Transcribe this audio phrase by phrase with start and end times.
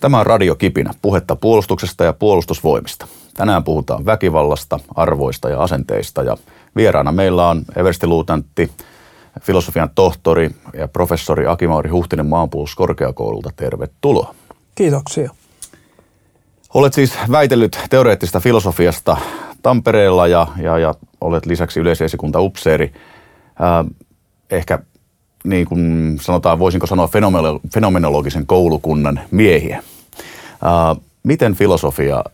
[0.00, 3.06] Tämä on Radio Kipinä, puhetta puolustuksesta ja puolustusvoimista.
[3.34, 6.36] Tänään puhutaan väkivallasta, arvoista ja asenteista ja
[6.76, 8.70] vieraana meillä on everstiluutantti,
[9.40, 13.50] filosofian tohtori ja professori Akimauri Huhtinen maanpuolustuskorkeakoululta.
[13.56, 14.34] Tervetuloa.
[14.74, 15.30] Kiitoksia.
[16.74, 19.16] Olet siis väitellyt teoreettista filosofiasta
[19.62, 22.92] Tampereella ja, ja, ja olet lisäksi yleisesikunta upseeri.
[23.60, 23.86] Äh,
[24.50, 24.78] ehkä
[25.44, 27.10] niin kuin sanotaan, voisinko sanoa
[27.72, 29.82] fenomenologisen koulukunnan miehiä.
[31.22, 32.24] Miten filosofia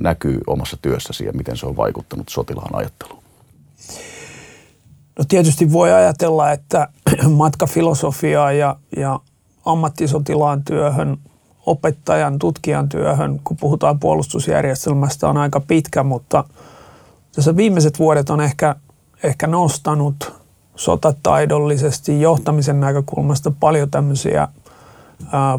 [0.00, 3.22] näkyy omassa työssäsi ja miten se on vaikuttanut sotilaan ajatteluun?
[5.18, 6.88] No tietysti voi ajatella, että
[7.28, 9.20] matka filosofiaa ja, ja
[9.64, 11.18] ammattisotilaan työhön,
[11.66, 16.44] opettajan, tutkijan työhön, kun puhutaan puolustusjärjestelmästä, on aika pitkä, mutta
[17.34, 18.76] tässä viimeiset vuodet on ehkä,
[19.22, 20.45] ehkä nostanut
[20.76, 24.48] sotataidollisesti johtamisen näkökulmasta paljon tämmöisiä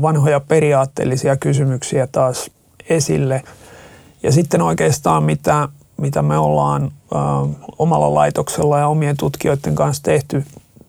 [0.02, 2.52] vanhoja periaatteellisia kysymyksiä taas
[2.90, 3.44] esille.
[4.24, 6.92] Ja sitten oikeastaan mitä, mitä me ollaan
[7.78, 10.46] omalla laitoksella ja omien tutkijoiden kanssa tehty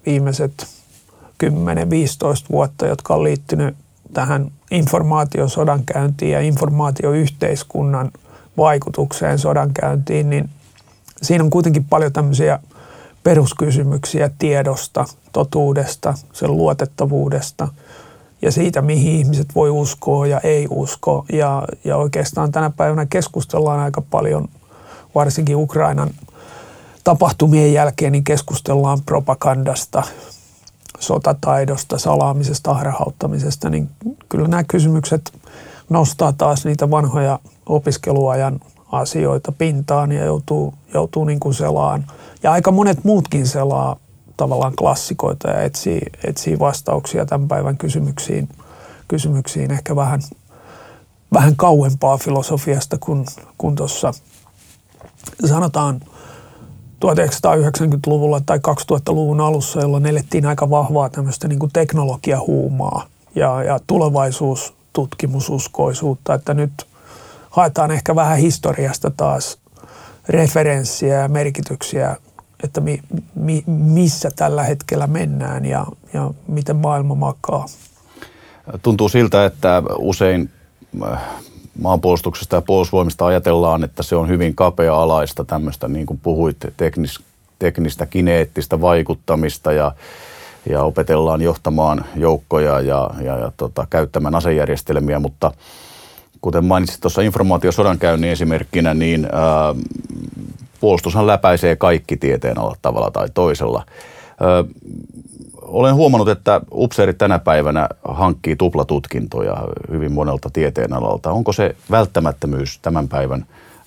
[0.07, 0.67] viimeiset
[1.45, 1.49] 10-15
[2.51, 3.77] vuotta, jotka on liittynyt
[4.13, 8.11] tähän informaatiosodankäyntiin ja informaatioyhteiskunnan
[8.57, 10.51] vaikutukseen sodankäyntiin, niin
[11.23, 12.59] siinä on kuitenkin paljon tämmöisiä
[13.25, 17.69] peruskysymyksiä tiedosta, totuudesta, sen luotettavuudesta
[18.43, 21.25] ja siitä, mihin ihmiset voi uskoa ja ei usko.
[21.33, 24.49] Ja, ja oikeastaan tänä päivänä keskustellaan aika paljon,
[25.15, 26.11] varsinkin Ukrainan
[27.05, 30.03] tapahtumien jälkeen, niin keskustellaan propagandasta,
[30.99, 33.91] sotataidosta, salaamisesta, harhauttamisesta, niin
[34.29, 35.33] kyllä nämä kysymykset
[35.89, 38.61] nostaa taas niitä vanhoja opiskeluajan
[38.93, 42.07] asioita pintaan ja joutuu, joutuu niin kuin selaan.
[42.43, 43.97] Ja aika monet muutkin selaa
[44.37, 48.49] tavallaan klassikoita ja etsii, etsii vastauksia tämän päivän kysymyksiin,
[49.09, 50.21] kysymyksiin ehkä vähän,
[51.33, 53.27] vähän kauempaa filosofiasta kuin,
[53.59, 54.13] kuin tuossa
[55.47, 56.01] sanotaan
[57.07, 66.35] 1990-luvulla tai 2000-luvun alussa, jolloin elettiin aika vahvaa tämmöistä niin kuin teknologiahuumaa ja, ja tulevaisuustutkimususkoisuutta,
[66.35, 66.73] että nyt–
[67.51, 69.59] haetaan ehkä vähän historiasta taas
[70.29, 72.17] referenssiä ja merkityksiä,
[72.65, 73.01] että mi,
[73.35, 77.67] mi, missä tällä hetkellä mennään ja, ja miten maailma makaa.
[78.83, 80.51] Tuntuu siltä, että usein
[81.03, 81.21] äh,
[81.81, 87.21] maanpuolustuksesta ja puolustusvoimista ajatellaan, että se on hyvin kapea-alaista tämmöistä, niin kuin puhuit, teknis,
[87.59, 89.93] teknistä, kineettistä vaikuttamista ja,
[90.71, 95.53] ja opetellaan johtamaan joukkoja ja, ja, ja tota, käyttämään asejärjestelmiä, mutta–
[96.43, 99.75] kuten mainitsit tuossa informaatiosodankäynnin esimerkkinä, niin ää,
[100.81, 103.85] puolustushan läpäisee kaikki tieteen alat tavalla tai toisella.
[104.41, 104.65] Ää,
[105.63, 109.57] olen huomannut, että upseerit tänä päivänä hankkii tuplatutkintoja
[109.91, 111.31] hyvin monelta tieteenalalta.
[111.31, 113.47] Onko se välttämättömyys tämän päivän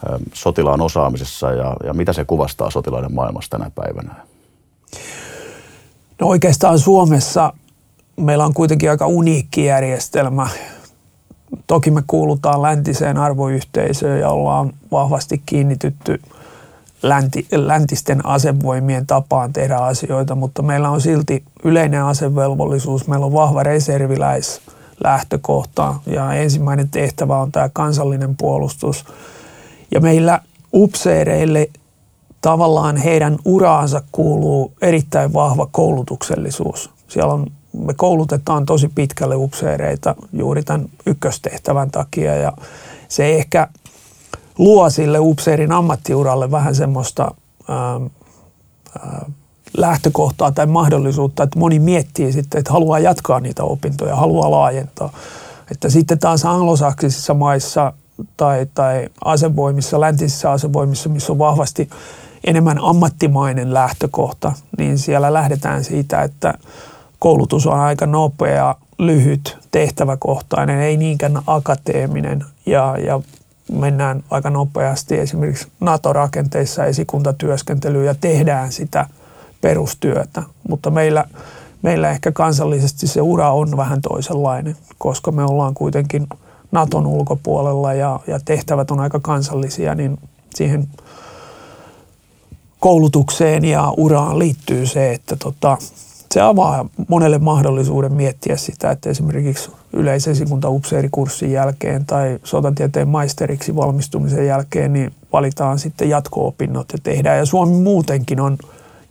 [0.09, 4.15] ää, sotilaan osaamisessa ja, ja mitä se kuvastaa sotilaiden maailmassa tänä päivänä?
[6.19, 7.53] No oikeastaan Suomessa
[8.17, 10.47] meillä on kuitenkin aika uniikki järjestelmä
[11.67, 16.21] Toki me kuulutaan läntiseen arvoyhteisöön ja ollaan vahvasti kiinnitytty
[17.03, 23.63] länti, läntisten asevoimien tapaan tehdä asioita, mutta meillä on silti yleinen asevelvollisuus, meillä on vahva
[23.63, 29.05] reserviläislähtökohta ja ensimmäinen tehtävä on tämä kansallinen puolustus.
[29.91, 30.39] Ja meillä
[30.73, 31.69] upseereille
[32.41, 36.89] tavallaan heidän uraansa kuuluu erittäin vahva koulutuksellisuus.
[37.07, 42.53] Siellä on me koulutetaan tosi pitkälle upseereita juuri tämän ykköstehtävän takia ja
[43.07, 43.67] se ehkä
[44.57, 47.31] luo sille upseerin ammattiuralle vähän semmoista
[47.67, 48.05] ää, ähm,
[48.99, 49.33] ää, äh,
[49.77, 55.13] lähtökohtaa tai mahdollisuutta, että moni miettii sitten, että haluaa jatkaa niitä opintoja, haluaa laajentaa.
[55.71, 57.93] Että sitten taas anglosaksisissa maissa
[58.37, 61.89] tai, tai asevoimissa, läntisissä asevoimissa, missä on vahvasti
[62.43, 66.53] enemmän ammattimainen lähtökohta, niin siellä lähdetään siitä, että
[67.21, 73.21] koulutus on aika nopea, lyhyt, tehtäväkohtainen, ei niinkään akateeminen ja, ja
[73.71, 79.05] mennään aika nopeasti esimerkiksi NATO-rakenteissa esikuntatyöskentelyyn ja tehdään sitä
[79.61, 80.43] perustyötä.
[80.69, 81.25] Mutta meillä,
[81.81, 86.27] meillä ehkä kansallisesti se ura on vähän toisenlainen, koska me ollaan kuitenkin
[86.71, 90.19] Naton ulkopuolella ja, ja tehtävät on aika kansallisia, niin
[90.55, 90.87] siihen
[92.79, 95.77] koulutukseen ja uraan liittyy se, että tota,
[96.31, 104.93] se avaa monelle mahdollisuuden miettiä sitä, että esimerkiksi yleisesikunta-upseerikurssin jälkeen tai sotatieteen maisteriksi valmistumisen jälkeen
[104.93, 107.37] niin valitaan sitten jatko-opinnot ja tehdään.
[107.37, 108.57] Ja Suomi muutenkin on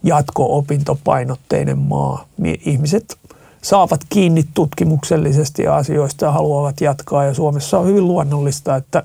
[0.03, 2.25] jatko-opintopainotteinen maa.
[2.37, 3.17] Niin ihmiset
[3.61, 7.25] saavat kiinni tutkimuksellisesti asioista ja haluavat jatkaa.
[7.25, 9.03] Ja Suomessa on hyvin luonnollista, että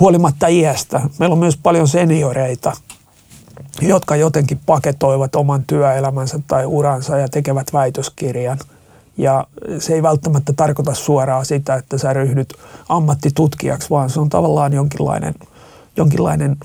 [0.00, 2.72] huolimatta iästä, meillä on myös paljon senioreita,
[3.82, 8.58] jotka jotenkin paketoivat oman työelämänsä tai uransa ja tekevät väitöskirjan.
[9.16, 9.46] Ja
[9.78, 12.54] se ei välttämättä tarkoita suoraan sitä, että sä ryhdyt
[12.88, 15.34] ammattitutkijaksi, vaan se on tavallaan jonkinlainen,
[15.96, 16.56] jonkinlainen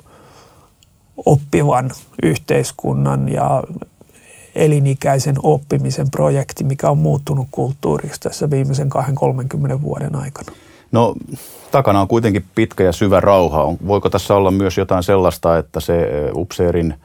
[1.25, 1.91] oppivan
[2.23, 3.63] yhteiskunnan ja
[4.55, 8.89] elinikäisen oppimisen projekti, mikä on muuttunut kulttuuriksi tässä viimeisen
[9.75, 10.51] 20-30 vuoden aikana.
[10.91, 11.15] No
[11.71, 13.73] takana on kuitenkin pitkä ja syvä rauha.
[13.87, 16.95] Voiko tässä olla myös jotain sellaista, että se upseerin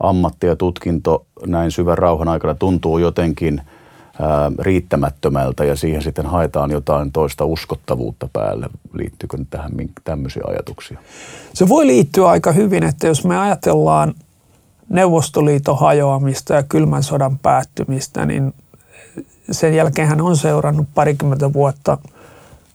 [0.00, 3.62] ammatti ja tutkinto näin syvän rauhan aikana tuntuu jotenkin
[4.58, 8.68] riittämättömältä ja siihen sitten haetaan jotain toista uskottavuutta päälle.
[8.92, 9.72] Liittyykö tähän
[10.04, 10.98] tämmöisiä ajatuksia?
[11.54, 14.14] Se voi liittyä aika hyvin, että jos me ajatellaan
[14.88, 18.54] Neuvostoliiton hajoamista ja kylmän sodan päättymistä, niin
[19.50, 21.98] sen jälkeen hän on seurannut parikymmentä vuotta–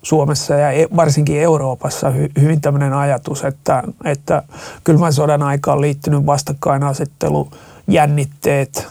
[0.02, 2.12] Suomessa ja e- varsinkin Euroopassa
[2.42, 4.44] hyvin tämmöinen ajatus, että, että
[4.84, 7.50] kylmän sodan aikaan liittynyt vastakkainasettelu,
[7.88, 8.88] jännitteet,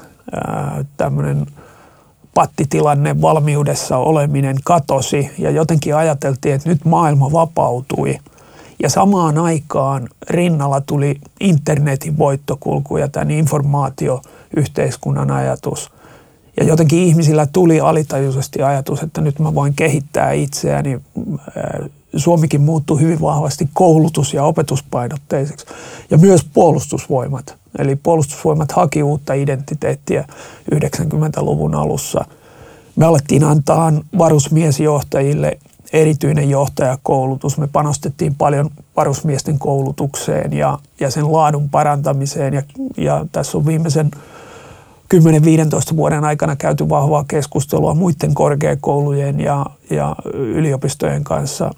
[0.97, 1.47] tämmöinen
[2.35, 8.19] pattitilanne, valmiudessa oleminen katosi ja jotenkin ajateltiin, että nyt maailma vapautui.
[8.83, 15.91] Ja samaan aikaan rinnalla tuli internetin voittokulku ja tämän informaatioyhteiskunnan ajatus–
[16.57, 20.95] ja jotenkin ihmisillä tuli alitajuisesti ajatus, että nyt mä voin kehittää itseäni.
[20.95, 25.67] Äh, Suomikin muuttui hyvin vahvasti koulutus- ja opetuspainotteiseksi.
[26.11, 27.57] Ja myös puolustusvoimat.
[27.79, 30.25] Eli puolustusvoimat haki uutta identiteettiä
[30.75, 32.25] 90-luvun alussa.
[32.97, 35.59] Me alettiin antaa varusmiesjohtajille
[35.93, 37.59] erityinen johtajakoulutus.
[37.59, 42.55] Me panostettiin paljon varusmiesten koulutukseen ja, ja sen laadun parantamiseen.
[42.55, 42.63] Ja,
[42.97, 44.11] ja tässä on viimeisen
[45.15, 51.75] 10-15 vuoden aikana käyty vahvaa keskustelua muiden korkeakoulujen ja, ja yliopistojen kanssa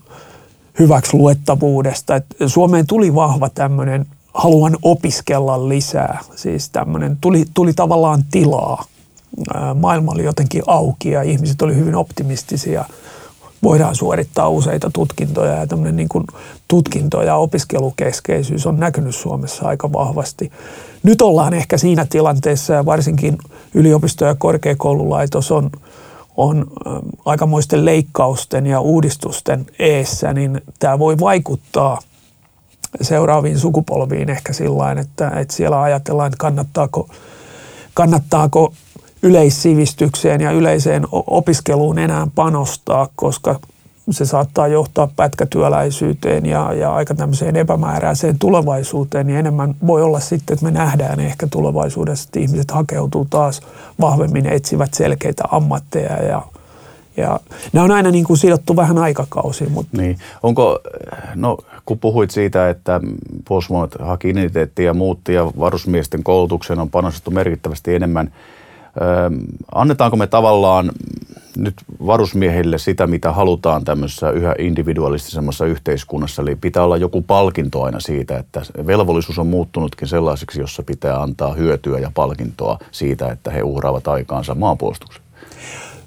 [0.78, 2.16] hyväksi luettavuudesta.
[2.16, 8.84] Et Suomeen tuli vahva tämmöinen haluan opiskella lisää, siis tämmöinen tuli, tuli tavallaan tilaa.
[9.74, 12.84] Maailma oli jotenkin auki ja ihmiset oli hyvin optimistisia.
[13.62, 16.24] Voidaan suorittaa useita tutkintoja ja tämmöinen niin kuin
[16.68, 20.52] tutkinto- ja opiskelukeskeisyys on näkynyt Suomessa aika vahvasti.
[21.02, 23.38] Nyt ollaan ehkä siinä tilanteessa ja varsinkin
[23.74, 25.70] yliopisto- ja korkeakoululaitos on,
[26.36, 26.66] on
[27.24, 31.98] aikamoisten leikkausten ja uudistusten eessä, niin tämä voi vaikuttaa
[33.00, 37.08] seuraaviin sukupolviin ehkä sillä että, että siellä ajatellaan, että kannattaako,
[37.94, 38.72] kannattaako
[39.22, 43.60] yleissivistykseen ja yleiseen opiskeluun enää panostaa, koska
[44.10, 50.54] se saattaa johtaa pätkätyöläisyyteen ja, ja aika tämmöiseen epämääräiseen tulevaisuuteen, niin enemmän voi olla sitten,
[50.54, 53.60] että me nähdään ehkä tulevaisuudessa, että ihmiset hakeutuu taas
[54.00, 56.42] vahvemmin, etsivät selkeitä ammatteja ja,
[57.16, 57.40] ja
[57.72, 59.72] nämä on aina niin kuin sidottu vähän aikakausiin.
[59.72, 59.96] Mutta.
[59.96, 60.18] Niin.
[60.42, 60.78] Onko,
[61.34, 63.00] no kun puhuit siitä, että
[63.48, 68.32] puolustusvoimat haki identiteettiä ja muutti ja varusmiesten koulutukseen on panostettu merkittävästi enemmän–
[69.74, 70.92] annetaanko me tavallaan
[71.56, 71.74] nyt
[72.06, 76.42] varusmiehille sitä, mitä halutaan tämmöisessä yhä individualistisemmassa yhteiskunnassa.
[76.42, 81.54] Eli pitää olla joku palkinto aina siitä, että velvollisuus on muuttunutkin sellaiseksi, jossa pitää antaa
[81.54, 85.22] hyötyä ja palkintoa siitä, että he uhraavat aikaansa maanpuolustuksen.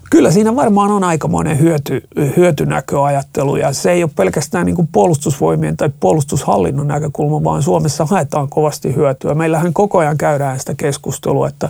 [0.09, 2.07] Kyllä siinä varmaan on aikamoinen hyöty,
[2.37, 8.95] hyötynäköajattelu ja se ei ole pelkästään niin puolustusvoimien tai puolustushallinnon näkökulma, vaan Suomessa haetaan kovasti
[8.95, 9.33] hyötyä.
[9.33, 11.69] Meillähän koko ajan käydään sitä keskustelua, että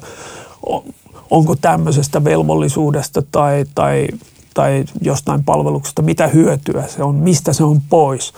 [1.32, 4.08] onko tämmöisestä velvollisuudesta tai, tai,
[4.54, 8.34] tai jostain palveluksesta, mitä hyötyä se on, mistä se on pois.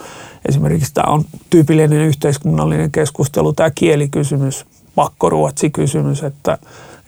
[0.50, 6.58] Esimerkiksi tämä on tyypillinen yhteiskunnallinen keskustelu, tämä kielikysymys, pakkoruotsikysymys, että,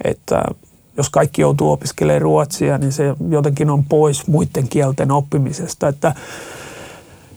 [0.03, 0.43] että
[0.97, 5.87] jos kaikki joutuu opiskelemaan ruotsia, niin se jotenkin on pois muiden kielten oppimisesta.
[5.87, 6.15] Että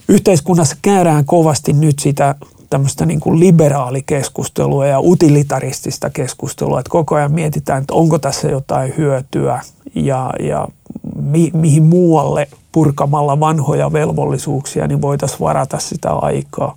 [0.08, 2.34] yhteiskunnassa käydään kovasti nyt sitä
[2.70, 8.94] tämmöistä niin kuin liberaalikeskustelua ja utilitaristista keskustelua, että koko ajan mietitään, että onko tässä jotain
[8.96, 9.60] hyötyä
[9.94, 10.68] ja, ja
[11.16, 16.76] mi, mihin muualle purkamalla vanhoja velvollisuuksia, niin voitaisiin varata sitä aikaa.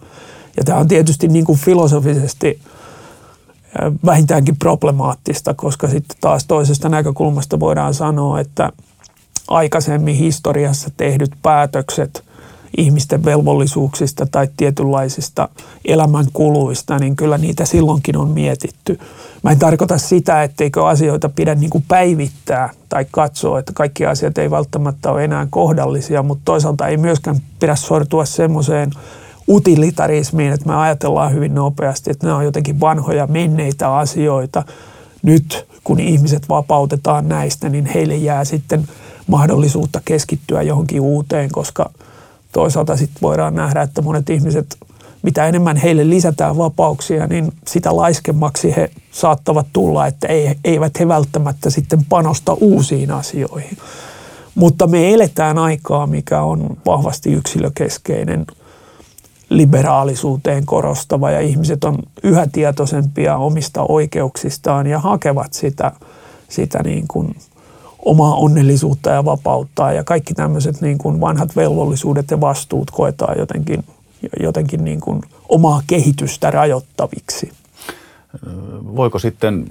[0.57, 2.59] Ja tämä on tietysti niin kuin filosofisesti
[4.05, 8.71] vähintäänkin problemaattista, koska sitten taas toisesta näkökulmasta voidaan sanoa, että
[9.47, 12.23] aikaisemmin historiassa tehdyt päätökset–
[12.77, 15.49] ihmisten velvollisuuksista tai tietynlaisista
[15.85, 18.99] elämänkuluista, niin kyllä niitä silloinkin on mietitty.
[19.43, 24.37] Mä en tarkoita sitä, etteikö asioita pidä niin kuin päivittää tai katsoa, että kaikki asiat
[24.37, 28.91] ei välttämättä ole enää kohdallisia, mutta toisaalta ei myöskään pidä sortua semmoiseen
[29.47, 34.63] utilitarismiin, että me ajatellaan hyvin nopeasti, että nämä on jotenkin vanhoja menneitä asioita.
[35.23, 38.87] nyt kun ihmiset vapautetaan näistä, niin heille jää sitten
[39.27, 41.89] mahdollisuutta keskittyä johonkin uuteen, koska
[42.51, 44.77] toisaalta sitten voidaan nähdä, että monet ihmiset,
[45.21, 50.27] mitä enemmän heille lisätään vapauksia, niin sitä laiskemmaksi he saattavat tulla, että
[50.63, 53.77] eivät he välttämättä sitten panosta uusiin asioihin.
[54.55, 58.45] Mutta me eletään aikaa, mikä on vahvasti yksilökeskeinen,
[59.49, 65.91] liberaalisuuteen korostava ja ihmiset on yhä tietoisempia omista oikeuksistaan ja hakevat sitä,
[66.49, 67.35] sitä niin kuin
[68.05, 73.83] omaa onnellisuutta ja vapautta ja kaikki tämmöiset niin kuin vanhat velvollisuudet ja vastuut koetaan jotenkin,
[74.39, 77.51] jotenkin niin kuin omaa kehitystä rajoittaviksi.
[78.95, 79.65] Voiko sitten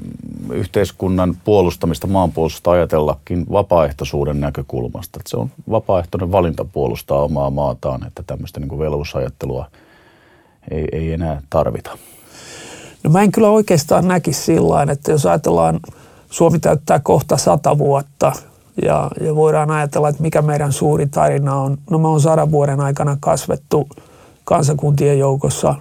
[0.53, 5.19] yhteiskunnan puolustamista, maanpuolustusta ajatellakin vapaaehtoisuuden näkökulmasta?
[5.21, 9.67] Että se on vapaaehtoinen valinta puolustaa omaa maataan, että tämmöistä niin velvollisuusajattelua
[10.71, 11.99] ei, ei enää tarvita.
[13.05, 15.81] No mä en kyllä oikeastaan näkisi sillä että jos ajatellaan,
[16.31, 18.33] Suomi täyttää kohta sata vuotta
[18.83, 21.79] ja, ja voidaan ajatella, että mikä meidän suuri tarina on.
[21.91, 23.89] No me on sadan vuoden aikana kasvettu
[24.45, 25.75] kansakuntien joukossa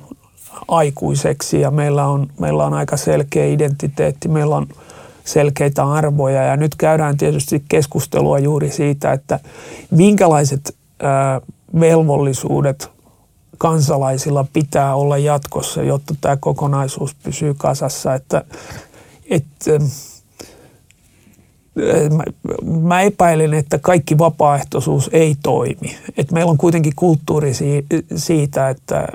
[0.68, 4.68] aikuiseksi ja meillä on, meillä on aika selkeä identiteetti, meillä on
[5.26, 9.40] selkeitä arvoja ja nyt käydään tietysti keskustelua juuri siitä, että
[9.92, 11.42] minkälaiset ää,
[11.80, 12.90] velvollisuudet
[13.58, 18.44] kansalaisilla pitää olla jatkossa, jotta tämä kokonaisuus pysyy kasassa, että,
[19.30, 19.72] että
[22.82, 25.96] Mä, epäilen, että kaikki vapaaehtoisuus ei toimi.
[26.18, 27.52] Et meillä on kuitenkin kulttuuri
[28.16, 29.08] siitä, että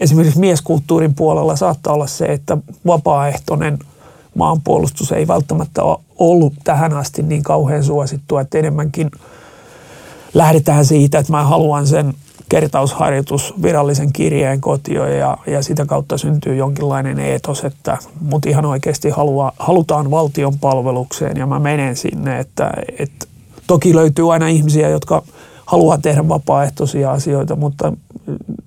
[0.00, 3.78] esimerkiksi mieskulttuurin puolella saattaa olla se, että vapaaehtoinen
[4.34, 9.10] maanpuolustus ei välttämättä ole ollut tähän asti niin kauhean suosittua, että enemmänkin
[10.34, 12.14] lähdetään siitä, että mä haluan sen
[12.48, 19.10] kertausharjoitus virallisen kirjeen kotio ja, ja sitä kautta syntyy jonkinlainen eetos, että mut ihan oikeasti
[19.10, 23.26] halua, halutaan valtion palvelukseen ja mä menen sinne, että, että
[23.66, 25.22] toki löytyy aina ihmisiä, jotka
[25.66, 27.92] haluaa tehdä vapaaehtoisia asioita, mutta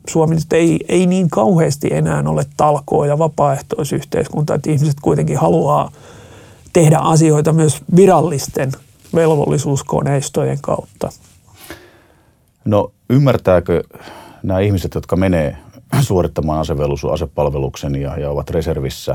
[0.09, 5.91] Suomi nyt ei, ei niin kauheasti enää ole talkoa ja vapaaehtoisyhteiskunta, että ihmiset kuitenkin haluaa
[6.73, 8.71] tehdä asioita myös virallisten
[9.15, 11.09] velvollisuuskoneistojen kautta.
[12.65, 13.83] No ymmärtääkö
[14.43, 15.57] nämä ihmiset, jotka menee
[16.01, 19.11] suorittamaan asevelvollisuus, asepalveluksen ja, ja ovat reservissä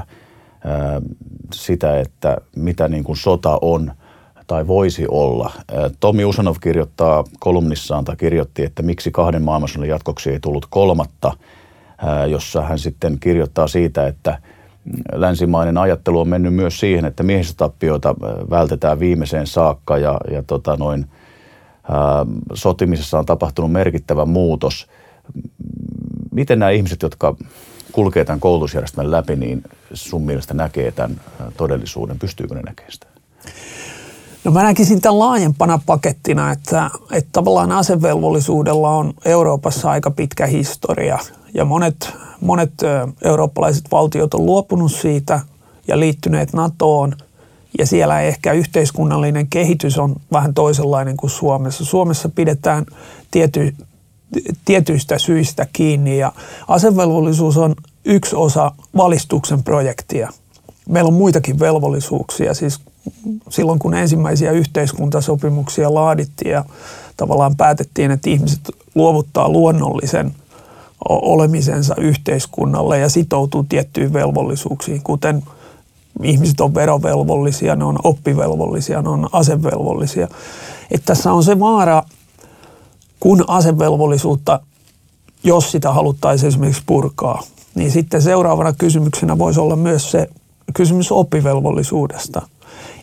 [0.64, 1.00] ää,
[1.54, 3.92] sitä, että mitä niin kuin sota on
[4.46, 5.52] tai voisi olla.
[6.00, 11.32] Tomi Usanov kirjoittaa kolumnissaan tai kirjoitti, että miksi kahden maailmansodan jatkoksi ei tullut kolmatta,
[11.98, 14.38] ää, jossa hän sitten kirjoittaa siitä, että
[15.12, 18.14] länsimainen ajattelu on mennyt myös siihen, että miehistötappioita
[18.50, 21.06] vältetään viimeiseen saakka ja, ja tota noin–
[22.54, 24.86] sotimisessa on tapahtunut merkittävä muutos.
[26.30, 27.36] Miten nämä ihmiset, jotka
[27.92, 29.62] kulkee tämän koulutusjärjestelmän läpi, niin
[29.94, 31.20] sun mielestä näkee tämän
[31.56, 32.18] todellisuuden?
[32.18, 33.06] Pystyykö ne näkemään sitä?
[34.44, 41.18] No mä näkisin tämän laajempana pakettina, että, että tavallaan asevelvollisuudella on Euroopassa aika pitkä historia
[41.54, 42.72] ja monet, monet
[43.24, 45.40] eurooppalaiset valtiot on luopunut siitä
[45.88, 47.12] ja liittyneet NATOon–
[47.78, 51.84] ja siellä ehkä yhteiskunnallinen kehitys on vähän toisenlainen kuin Suomessa.
[51.84, 52.86] Suomessa pidetään
[53.30, 53.74] tiety,
[54.64, 56.32] tietyistä syistä kiinni ja
[56.68, 60.30] asevelvollisuus on yksi osa valistuksen projektia.
[60.88, 62.80] Meillä on muitakin velvollisuuksia, siis
[63.48, 66.64] silloin kun ensimmäisiä yhteiskuntasopimuksia laadittiin ja
[67.16, 68.60] tavallaan päätettiin, että ihmiset
[68.94, 70.34] luovuttaa luonnollisen
[71.08, 75.42] olemisensa yhteiskunnalle ja sitoutuu tiettyihin velvollisuuksiin, kuten–
[76.22, 80.28] ihmiset on verovelvollisia, ne on oppivelvollisia, ne on asevelvollisia.
[80.90, 82.02] Että tässä on se vaara,
[83.20, 84.60] kun asevelvollisuutta,
[85.44, 87.42] jos sitä haluttaisiin esimerkiksi purkaa,
[87.74, 90.28] niin sitten seuraavana kysymyksenä voisi olla myös se
[90.74, 92.48] kysymys oppivelvollisuudesta.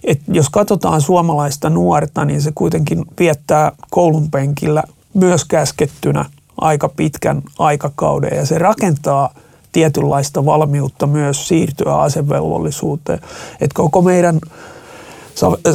[0.03, 6.25] Et jos katsotaan suomalaista nuorta, niin se kuitenkin viettää koulun penkillä myös käskettynä
[6.61, 9.29] aika pitkän aikakauden ja se rakentaa–
[9.73, 13.19] tietynlaista valmiutta myös siirtyä asevelvollisuuteen.
[13.61, 14.39] Että koko meidän,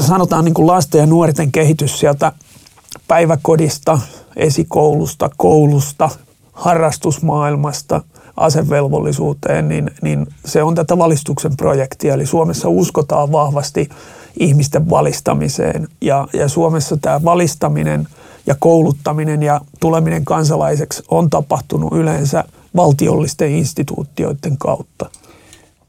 [0.01, 2.33] sanotaan niin kuin lasten ja nuorten kehitys sieltä
[3.09, 4.01] päiväkodista,
[4.37, 6.11] esikoulusta, koulusta,
[6.53, 8.03] harrastusmaailmasta
[8.37, 12.15] asevelvollisuuteen, niin, niin se on tätä valistuksen projektia.
[12.15, 13.89] Eli Suomessa uskotaan vahvasti
[14.39, 18.09] ihmisten valistamiseen ja, ja Suomessa tämä valistaminen
[18.47, 22.45] ja kouluttaminen ja tuleminen kansalaiseksi on tapahtunut yleensä–
[22.77, 25.11] valtiollisten instituutioiden kautta.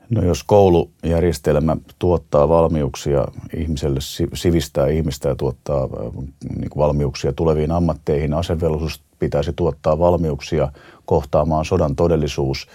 [0.09, 3.25] No jos koulujärjestelmä tuottaa valmiuksia
[3.57, 3.99] ihmiselle,
[4.33, 6.23] sivistää ihmistä ja tuottaa äh,
[6.59, 10.71] niin valmiuksia tuleviin ammatteihin, asevelvollisuus pitäisi tuottaa valmiuksia
[11.05, 12.67] kohtaamaan sodan todellisuus.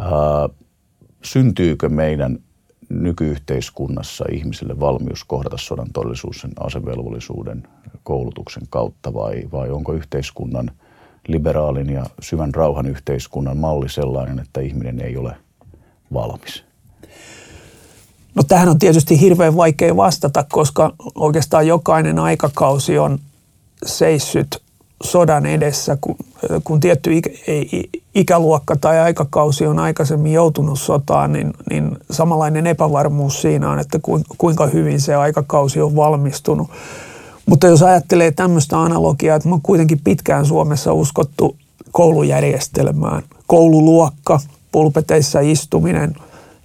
[0.00, 0.08] Ää,
[0.44, 0.50] äh,
[1.22, 2.38] syntyykö meidän
[2.88, 7.68] nykyyhteiskunnassa ihmisille valmius kohdata sodan todellisuus sen asevelvollisuuden
[8.02, 10.70] koulutuksen kautta vai, vai onko yhteiskunnan
[11.28, 15.36] liberaalin ja syvän rauhan yhteiskunnan malli sellainen, että ihminen ei ole
[16.12, 16.64] valmis?
[18.34, 23.18] No tähän on tietysti hirveän vaikea vastata, koska oikeastaan jokainen aikakausi on
[23.86, 24.62] seissyt
[25.02, 26.16] sodan edessä, kun,
[26.64, 27.30] kun tietty ikä,
[28.14, 33.98] ikäluokka tai aikakausi on aikaisemmin joutunut sotaan, niin, niin samanlainen epävarmuus siinä on, että
[34.38, 36.70] kuinka hyvin se aikakausi on valmistunut.
[37.46, 41.56] Mutta jos ajattelee tämmöistä analogiaa, että me on kuitenkin pitkään Suomessa uskottu
[41.92, 43.22] koulujärjestelmään.
[43.46, 44.40] Koululuokka,
[44.72, 46.14] pulpeteissa istuminen,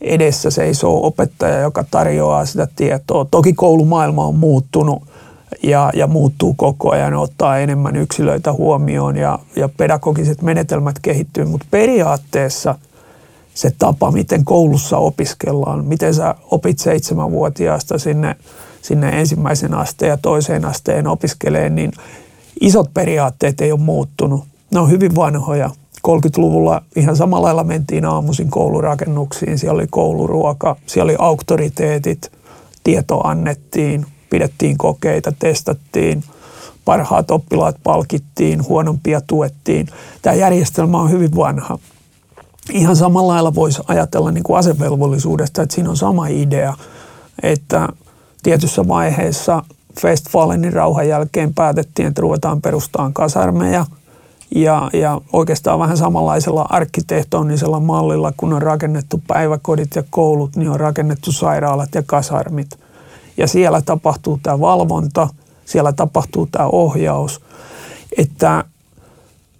[0.01, 3.25] edessä seisoo opettaja, joka tarjoaa sitä tietoa.
[3.31, 5.03] Toki koulumaailma on muuttunut
[5.63, 11.67] ja, ja muuttuu koko ajan, ottaa enemmän yksilöitä huomioon ja, ja pedagogiset menetelmät kehittyy, mutta
[11.71, 12.75] periaatteessa
[13.53, 18.35] se tapa, miten koulussa opiskellaan, miten sä opit seitsemänvuotiaasta sinne,
[18.81, 21.91] sinne ensimmäisen asteen ja toiseen asteen opiskelee, niin
[22.61, 24.43] isot periaatteet ei ole muuttunut.
[24.71, 25.69] Ne on hyvin vanhoja.
[26.07, 32.31] 30-luvulla ihan samalla lailla mentiin aamuisin koulurakennuksiin, siellä oli kouluruoka, siellä oli auktoriteetit,
[32.83, 36.23] tieto annettiin, pidettiin kokeita, testattiin,
[36.85, 39.87] parhaat oppilaat palkittiin, huonompia tuettiin.
[40.21, 41.79] Tämä järjestelmä on hyvin vanha.
[42.71, 46.73] Ihan samalla lailla voisi ajatella niin kuin asevelvollisuudesta, että siinä on sama idea,
[47.43, 47.89] että
[48.43, 49.63] tietyssä vaiheessa
[50.03, 53.85] Westfalenin rauhan jälkeen päätettiin, että ruvetaan perustamaan kasarmeja–
[54.55, 60.79] ja, ja oikeastaan vähän samanlaisella arkkitehtonisella mallilla, kun on rakennettu päiväkodit ja koulut, niin on
[60.79, 62.79] rakennettu sairaalat ja kasarmit.
[63.37, 65.27] Ja siellä tapahtuu tämä valvonta,
[65.65, 67.41] siellä tapahtuu tämä ohjaus.
[68.17, 68.63] Että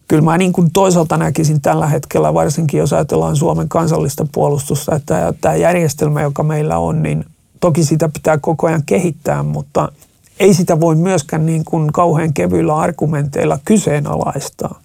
[0.08, 5.34] kyllä mä niin kuin toisaalta näkisin tällä hetkellä, varsinkin jos ajatellaan Suomen kansallista puolustusta, että
[5.42, 7.26] tämä järjestelmä, joka meillä on, niin
[7.60, 9.92] toki sitä pitää koko ajan kehittää, mutta
[10.40, 14.82] ei sitä voi myöskään niin kuin kauhean kevyillä argumenteilla kyseenalaistaa.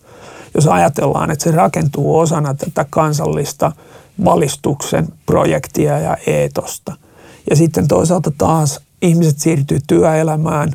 [0.54, 3.72] Jos ajatellaan, että se rakentuu osana tätä kansallista
[4.24, 6.96] valistuksen projektia ja eetosta.
[7.50, 10.72] Ja sitten toisaalta taas ihmiset siirtyy työelämään.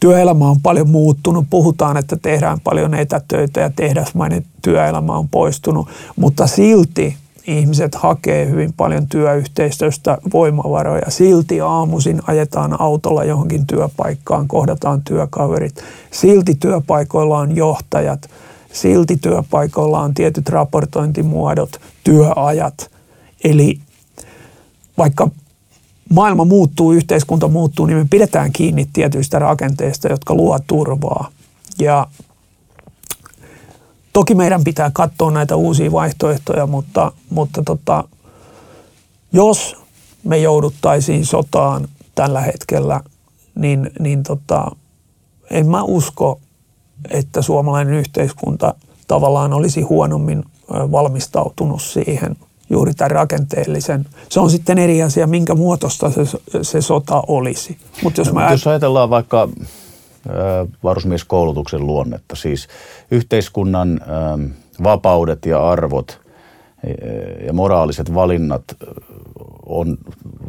[0.00, 1.46] Työelämä on paljon muuttunut.
[1.50, 7.16] Puhutaan, että tehdään paljon etätöitä ja tehdasmainen työelämä on poistunut, mutta silti
[7.48, 11.10] ihmiset hakee hyvin paljon työyhteistyöstä voimavaroja.
[11.10, 15.84] Silti aamuisin ajetaan autolla johonkin työpaikkaan, kohdataan työkaverit.
[16.10, 18.30] Silti työpaikoilla on johtajat.
[18.72, 22.90] Silti työpaikoilla on tietyt raportointimuodot, työajat.
[23.44, 23.78] Eli
[24.98, 25.28] vaikka
[26.10, 31.28] maailma muuttuu, yhteiskunta muuttuu, niin me pidetään kiinni tietyistä rakenteista, jotka luo turvaa.
[31.78, 32.06] Ja
[34.18, 38.04] Toki meidän pitää katsoa näitä uusia vaihtoehtoja, mutta, mutta tota,
[39.32, 39.76] jos
[40.24, 43.00] me jouduttaisiin sotaan tällä hetkellä,
[43.54, 44.70] niin, niin tota,
[45.50, 46.40] en mä usko,
[47.10, 48.74] että suomalainen yhteiskunta
[49.06, 52.36] tavallaan olisi huonommin valmistautunut siihen
[52.70, 54.06] juuri tämän rakenteellisen.
[54.28, 56.22] Se on sitten eri asia, minkä muotosta se,
[56.62, 57.78] se sota olisi.
[58.02, 58.50] Mut jos, no, mä...
[58.50, 59.48] jos ajatellaan vaikka
[60.84, 62.36] varusmieskoulutuksen luonnetta.
[62.36, 62.68] Siis
[63.10, 64.00] yhteiskunnan
[64.82, 66.20] vapaudet ja arvot
[67.46, 68.62] ja moraaliset valinnat
[69.66, 69.98] on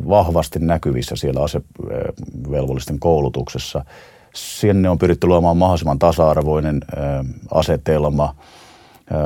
[0.10, 3.86] vahvasti näkyvissä siellä asevelvollisten koulutuksessa.
[4.36, 6.82] Sinne on pyritty luomaan mahdollisimman tasa-arvoinen
[7.52, 8.36] asetelma.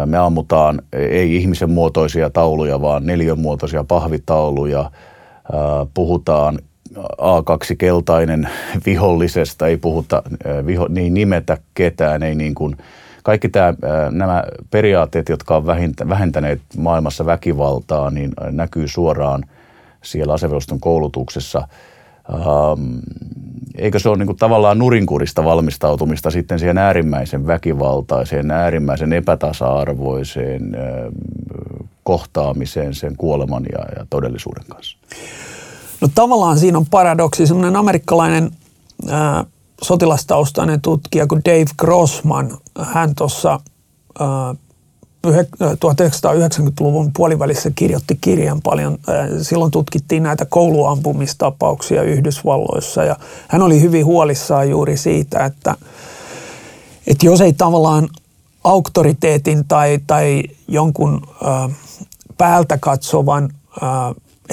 [0.06, 4.92] Me ammutaan ei ihmisen muotoisia tauluja, vaan neliön muotoisia pahvitauluja.
[5.94, 6.60] Puhutaan
[6.98, 8.50] A2 keltainen
[8.86, 10.24] vihollisesta, ei puhuta,
[10.66, 12.78] viho, niin nimetä ketään, ei niin kuin,
[13.24, 13.74] kaikki tämä,
[14.12, 15.66] nämä periaatteet, jotka on
[16.10, 19.44] vähentäneet maailmassa väkivaltaa, niin näkyy suoraan
[20.04, 21.68] siellä asevelvolliston koulutuksessa.
[23.78, 30.78] Eikö se ole niin kuin tavallaan nurinkurista valmistautumista sitten siihen äärimmäisen väkivaltaiseen, äärimmäisen epätasa-arvoiseen
[32.04, 34.98] kohtaamiseen sen kuoleman ja, ja todellisuuden kanssa?
[36.04, 37.48] No tavallaan siinä on paradoksi.
[37.48, 38.52] Semmoinen amerikkalainen
[39.10, 39.46] ää,
[39.84, 43.60] sotilastaustainen tutkija kuin Dave Grossman, hän tuossa
[45.28, 48.98] 1990-luvun puolivälissä kirjoitti kirjan paljon.
[49.42, 53.16] Silloin tutkittiin näitä kouluampumistapauksia Yhdysvalloissa ja
[53.48, 55.76] hän oli hyvin huolissaan juuri siitä, että,
[57.08, 58.10] että jos ei tavallaan
[58.64, 61.28] auktoriteetin tai, tai jonkun
[62.38, 63.50] päältä katsovan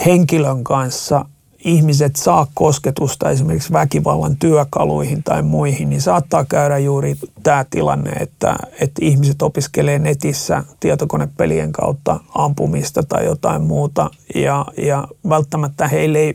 [0.06, 1.24] henkilön kanssa
[1.64, 8.56] ihmiset saa kosketusta esimerkiksi väkivallan työkaluihin tai muihin, niin saattaa käydä juuri tämä tilanne, että,
[8.80, 16.34] että ihmiset opiskelee netissä tietokonepelien kautta ampumista tai jotain muuta ja, ja välttämättä heille ei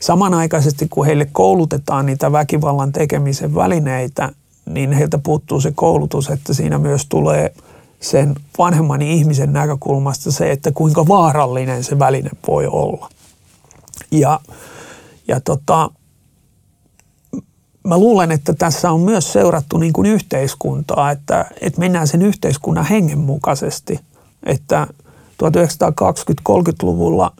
[0.00, 4.32] samanaikaisesti, kun heille koulutetaan niitä väkivallan tekemisen välineitä,
[4.66, 7.54] niin heiltä puuttuu se koulutus, että siinä myös tulee
[8.00, 13.08] sen vanhemman ihmisen näkökulmasta se, että kuinka vaarallinen se väline voi olla.
[14.10, 14.40] Ja,
[15.28, 15.90] ja tota,
[17.84, 22.86] mä luulen, että tässä on myös seurattu niin kuin yhteiskuntaa, että, että mennään sen yhteiskunnan
[22.86, 24.00] hengen mukaisesti.
[24.46, 24.86] Että
[25.42, 27.32] 1920-30-luvulla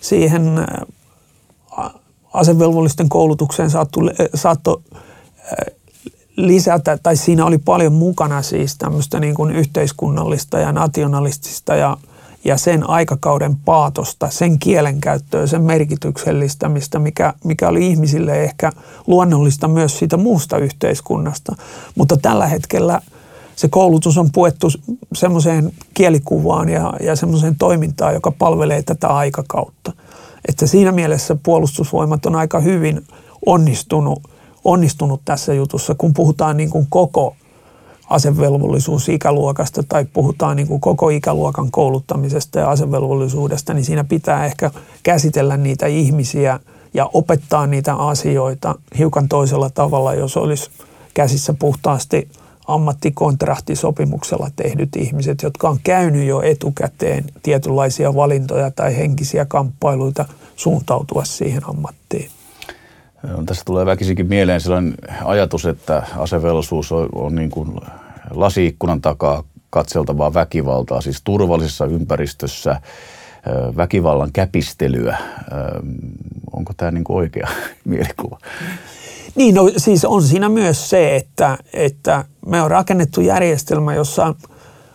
[0.00, 0.66] siihen
[2.32, 4.82] asevelvollisten koulutukseen saattoi, saatto
[6.36, 11.96] lisätä, tai siinä oli paljon mukana siis tämmöistä niin kuin yhteiskunnallista ja nationalistista ja,
[12.44, 18.72] ja sen aikakauden paatosta, sen kielenkäyttöä, sen merkityksellistämistä, mikä, mikä oli ihmisille ehkä
[19.06, 21.56] luonnollista myös siitä muusta yhteiskunnasta.
[21.94, 23.00] Mutta tällä hetkellä
[23.56, 24.68] se koulutus on puettu
[25.14, 29.92] semmoiseen kielikuvaan ja, ja semmoiseen toimintaan, joka palvelee tätä aikakautta.
[30.48, 33.04] Että siinä mielessä puolustusvoimat on aika hyvin
[33.46, 34.20] onnistunut,
[34.64, 37.36] onnistunut tässä jutussa, kun puhutaan niin kuin koko
[38.12, 44.70] asevelvollisuusikäluokasta tai puhutaan niin kuin koko ikäluokan kouluttamisesta ja asevelvollisuudesta, niin siinä pitää ehkä
[45.02, 46.60] käsitellä niitä ihmisiä
[46.94, 50.70] ja opettaa niitä asioita hiukan toisella tavalla, jos olisi
[51.14, 52.28] käsissä puhtaasti
[52.66, 60.24] ammattikontraktisopimuksella tehdyt ihmiset, jotka on käynyt jo etukäteen tietynlaisia valintoja tai henkisiä kamppailuita
[60.56, 62.30] suuntautua siihen ammattiin.
[63.46, 64.94] Tässä tulee väkisinkin mieleen sellainen
[65.24, 67.80] ajatus, että asevelvollisuus on, on niin kuin
[68.34, 72.80] lasiikkunan takaa katseltavaa väkivaltaa, siis turvallisessa ympäristössä
[73.76, 75.18] väkivallan käpistelyä.
[76.52, 77.48] Onko tämä niin kuin oikea
[77.84, 78.38] mielikuva?
[79.34, 84.34] Niin, no siis on siinä myös se, että, että me on rakennettu järjestelmä, jossa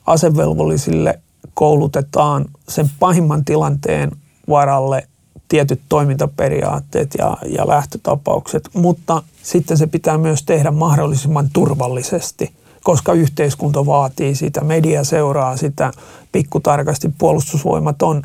[0.05, 1.19] asevelvollisille
[1.53, 4.11] koulutetaan sen pahimman tilanteen
[4.49, 5.07] varalle
[5.47, 12.51] tietyt toimintaperiaatteet ja, ja lähtötapaukset, mutta sitten se pitää myös tehdä mahdollisimman turvallisesti,
[12.87, 15.91] koska yhteiskunta vaatii sitä, media seuraa sitä
[16.31, 18.21] pikkutarkasti, puolustusvoimat on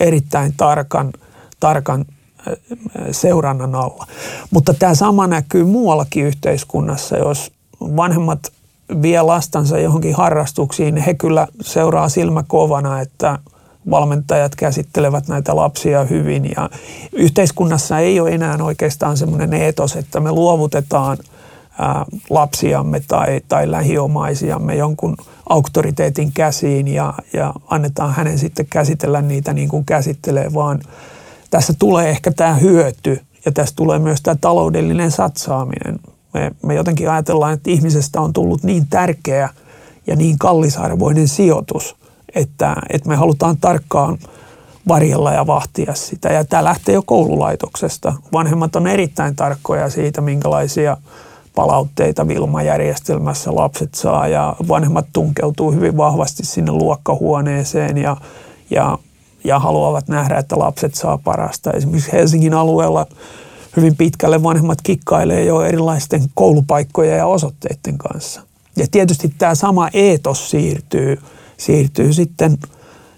[0.00, 1.12] erittäin tarkan,
[1.60, 2.04] tarkan
[3.10, 4.06] seurannan alla.
[4.50, 8.52] Mutta tämä sama näkyy muuallakin yhteiskunnassa, jos vanhemmat
[9.02, 13.38] vie lastansa johonkin harrastuksiin, niin he kyllä seuraa silmäkovana, että
[13.90, 16.70] valmentajat käsittelevät näitä lapsia hyvin ja
[17.12, 21.18] yhteiskunnassa ei ole enää oikeastaan semmoinen eetos, että me luovutetaan
[22.30, 25.16] lapsiamme tai, tai lähiomaisiamme jonkun
[25.48, 30.80] auktoriteetin käsiin ja, ja annetaan hänen sitten käsitellä niitä niin kuin käsittelee, vaan–
[31.50, 36.00] tässä tulee ehkä tämä hyöty ja tässä tulee myös tämä taloudellinen satsaaminen.
[36.34, 39.48] Me, me jotenkin ajatellaan, että ihmisestä on tullut niin tärkeä
[40.06, 41.96] ja niin kallisarvoinen sijoitus,
[42.34, 44.18] että, että me halutaan tarkkaan
[44.88, 46.32] varjella ja vahtia sitä.
[46.32, 48.14] Ja tämä lähtee jo koululaitoksesta.
[48.32, 50.96] Vanhemmat on erittäin tarkkoja siitä, minkälaisia
[51.56, 58.16] palautteita Vilma-järjestelmässä lapset saa ja vanhemmat tunkeutuu hyvin vahvasti sinne luokkahuoneeseen ja,
[58.70, 58.98] ja
[59.46, 61.70] ja haluavat nähdä, että lapset saa parasta.
[61.70, 63.06] Esimerkiksi Helsingin alueella
[63.76, 68.40] hyvin pitkälle vanhemmat kikkailee jo erilaisten koulupaikkojen ja osoitteiden kanssa.
[68.76, 71.18] Ja tietysti tämä sama eetos siirtyy,
[71.56, 72.58] siirtyy sitten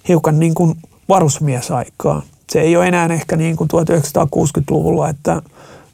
[0.09, 0.75] hiukan niin kuin
[1.09, 2.23] varusmiesaikaan.
[2.51, 5.43] Se ei ole enää ehkä niin kuin 1960-luvulla, että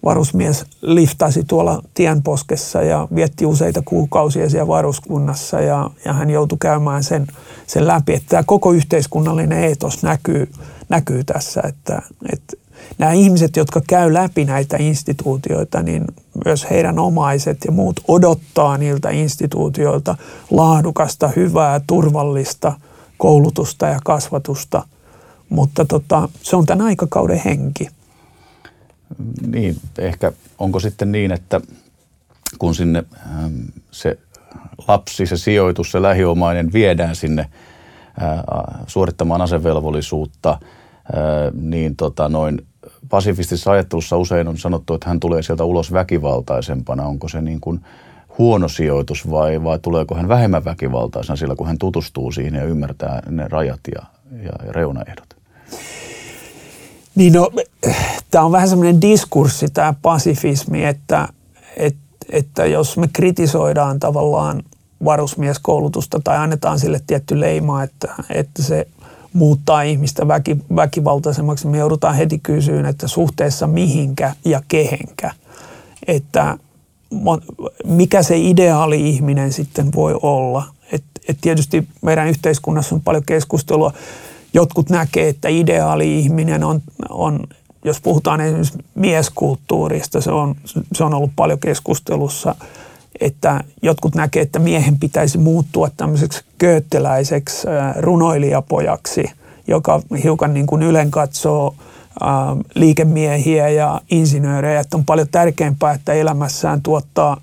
[0.04, 7.04] varusmies liftasi tuolla tienposkessa ja vietti useita kuukausia siellä varuskunnassa ja, ja hän joutui käymään
[7.04, 7.26] sen,
[7.66, 8.14] sen läpi.
[8.14, 10.50] Että tämä koko yhteiskunnallinen eetos näkyy,
[10.88, 12.56] näkyy tässä, että, että
[12.98, 16.04] nämä ihmiset, jotka käy läpi näitä instituutioita, niin
[16.44, 20.16] myös heidän omaiset ja muut odottaa niiltä instituutioilta
[20.50, 22.72] laadukasta, hyvää, turvallista
[23.18, 24.82] koulutusta ja kasvatusta.
[25.48, 27.88] Mutta tota, se on tämän aikakauden henki.
[29.46, 31.60] Niin, ehkä onko sitten niin, että
[32.58, 33.54] kun sinne ähm,
[33.90, 34.18] se
[34.88, 40.60] lapsi, se sijoitus, se lähiomainen viedään sinne äh, suorittamaan asevelvollisuutta, äh,
[41.60, 42.66] niin tota noin
[43.08, 47.02] pasifistisessa ajattelussa usein on sanottu, että hän tulee sieltä ulos väkivaltaisempana.
[47.02, 47.80] Onko se niin kuin
[48.38, 53.22] huono sijoitus vai, vai tuleeko hän vähemmän väkivaltaisena sillä, kun hän tutustuu siihen ja ymmärtää
[53.30, 54.02] ne rajat ja,
[54.42, 55.36] ja reunaehdot?
[57.14, 57.50] Niin no,
[58.30, 61.28] tämä on vähän semmoinen diskurssi, tämä pasifismi, että,
[61.76, 62.00] että,
[62.30, 64.62] että jos me kritisoidaan tavallaan
[65.04, 68.86] varusmieskoulutusta tai annetaan sille tietty leima, että, että se
[69.32, 75.30] muuttaa ihmistä väki, väkivaltaisemmaksi, me joudutaan heti kysyyn, että suhteessa mihinkä ja kehenkä.
[76.06, 76.58] Että
[77.84, 80.64] mikä se ideaali ihminen sitten voi olla.
[80.92, 83.92] Et, et tietysti meidän yhteiskunnassa on paljon keskustelua.
[84.54, 87.40] Jotkut näkee, että ideaali ihminen on, on
[87.84, 90.54] jos puhutaan esimerkiksi mieskulttuurista, se on,
[90.92, 92.54] se on ollut paljon keskustelussa,
[93.20, 99.24] että jotkut näkee, että miehen pitäisi muuttua tämmöiseksi köötteläiseksi runoilijapojaksi,
[99.66, 101.74] joka hiukan niin kuin ylen katsoo
[102.74, 107.40] liikemiehiä ja insinöörejä, että on paljon tärkeämpää, että elämässään tuottaa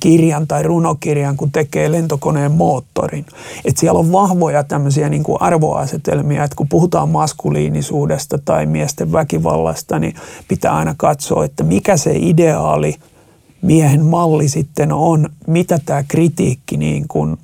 [0.00, 3.26] kirjan tai runokirjan, kun tekee lentokoneen moottorin.
[3.64, 9.98] Et siellä on vahvoja tämmöisiä niin kuin arvoasetelmia, että kun puhutaan maskuliinisuudesta tai miesten väkivallasta,
[9.98, 10.14] niin
[10.48, 12.96] pitää aina katsoa, että mikä se ideaali
[13.62, 17.36] miehen malli sitten on, mitä tämä kritiikki niin kuin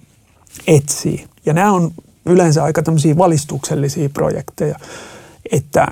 [0.67, 1.25] etsii.
[1.47, 1.91] Ja nämä on
[2.27, 4.79] yleensä aika tämmöisiä valistuksellisia projekteja,
[5.53, 5.87] että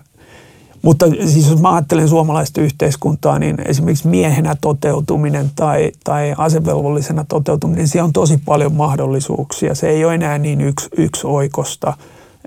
[0.84, 7.78] mutta siis jos mä ajattelen suomalaista yhteiskuntaa, niin esimerkiksi miehenä toteutuminen tai, tai asevelvollisena toteutuminen,
[7.78, 9.74] niin siellä on tosi paljon mahdollisuuksia.
[9.74, 11.92] Se ei ole enää niin yksi, yksi oikosta.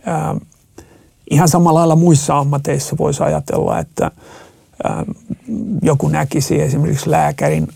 [0.08, 0.38] Ähm,
[1.30, 4.12] ihan samalla lailla muissa ammateissa voisi ajatella, että
[4.90, 5.10] ähm,
[5.82, 7.68] joku näkisi esimerkiksi lääkärin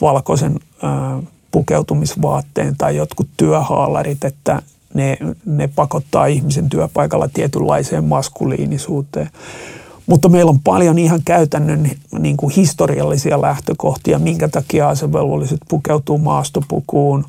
[0.00, 4.62] valkoisen äh, pukeutumisvaatteen tai jotkut työhaalarit, että
[4.94, 9.30] ne, ne pakottaa ihmisen työpaikalla tietynlaiseen maskuliinisuuteen.
[10.06, 17.24] Mutta meillä on paljon ihan käytännön niin kuin historiallisia lähtökohtia, minkä takia asevelvolliset pukeutuu maastopukuun,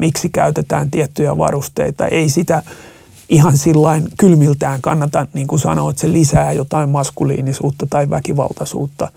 [0.00, 2.06] miksi käytetään tiettyjä varusteita.
[2.06, 2.62] Ei sitä
[3.28, 9.12] ihan sillain kylmiltään kannata niin kuin sanoa, että se lisää jotain maskuliinisuutta tai väkivaltaisuutta.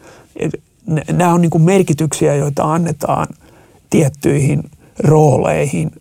[1.11, 3.27] Nämä on niin kuin merkityksiä, joita annetaan
[3.89, 4.63] tiettyihin
[4.99, 5.91] rooleihin,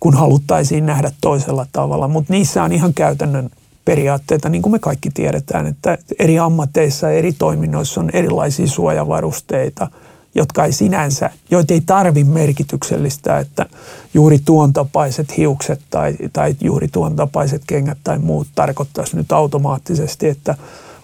[0.00, 3.50] kun haluttaisiin nähdä toisella tavalla, mutta niissä on ihan käytännön
[3.90, 9.88] periaatteita, niin kuin me kaikki tiedetään, että eri ammatteissa ja eri toiminnoissa on erilaisia suojavarusteita,
[10.34, 13.66] jotka ei sinänsä, joita ei tarvi merkityksellistä, että
[14.14, 20.28] juuri tuon tapaiset hiukset tai, tai juuri tuon tapaiset kengät tai muut tarkoittaisi nyt automaattisesti,
[20.28, 20.54] että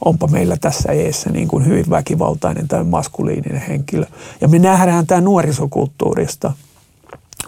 [0.04, 4.06] onpa meillä tässä eessä niin kuin hyvin väkivaltainen tai maskuliininen henkilö.
[4.40, 6.52] Ja me nähdään tämä nuorisokulttuurista.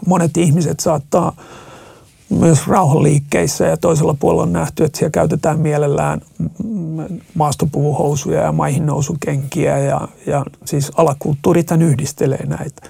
[0.07, 1.37] Monet ihmiset saattaa
[2.31, 6.21] myös rauhanliikkeissä ja toisella puolella on nähty, että siellä käytetään mielellään
[7.35, 12.83] maastopuvuhousuja ja maihin nousukenkiä ja, ja siis alakulttuurit yhdistelee näitä.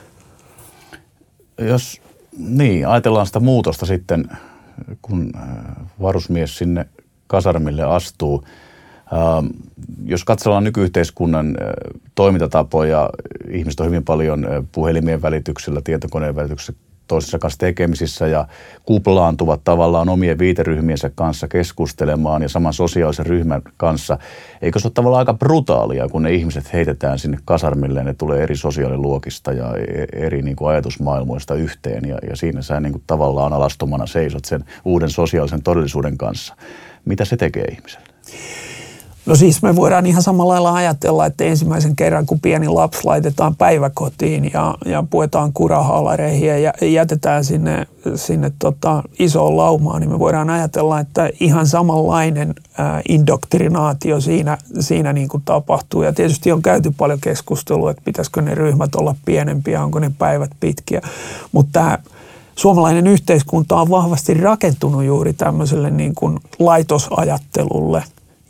[1.59, 2.01] Jos
[2.39, 4.25] niin, ajatellaan sitä muutosta sitten,
[5.03, 5.49] kun äh,
[6.03, 6.87] varusmies sinne
[7.27, 8.45] kasarmille astuu.
[9.13, 9.47] Ähm,
[10.05, 11.73] jos katsellaan nykyyhteiskunnan äh,
[12.15, 13.11] toimintatapoja,
[13.51, 18.49] ihmiset on hyvin paljon äh, puhelimien välityksellä, tietokoneen välityksellä toisessa kanssa tekemisissä ja
[18.85, 24.19] kuplaantuvat tavallaan omien viiteryhmiensä kanssa keskustelemaan ja saman sosiaalisen ryhmän kanssa.
[24.63, 28.57] Eikö se ole tavallaan aika brutaalia, kun ne ihmiset heitetään sinne kasarmille, ne tulee eri
[28.57, 33.53] sosiaaliluokista ja e-, eri niin kuin ajatusmaailmoista yhteen ja, ja siinä sä niin kuin tavallaan
[33.53, 36.57] alastomana seisot sen uuden sosiaalisen todellisuuden kanssa.
[37.05, 38.09] Mitä se tekee ihmiselle?
[39.29, 43.57] No siis me voidaan ihan samalla lailla ajatella, että ensimmäisen kerran kun pieni lapsi laitetaan
[43.57, 50.51] päiväkotiin ja, ja puetaan kurahaalareihin ja jätetään sinne, sinne tota isoon laumaan, niin me voidaan
[50.51, 56.03] ajatella, että ihan samanlainen ää, indoktrinaatio siinä, siinä niin kuin tapahtuu.
[56.03, 60.51] Ja tietysti on käyty paljon keskustelua, että pitäisikö ne ryhmät olla pienempiä, onko ne päivät
[60.61, 61.01] pitkiä.
[61.53, 61.99] Mutta
[62.57, 68.03] suomalainen yhteiskunta on vahvasti rakentunut juuri tämmöiselle niin kuin laitosajattelulle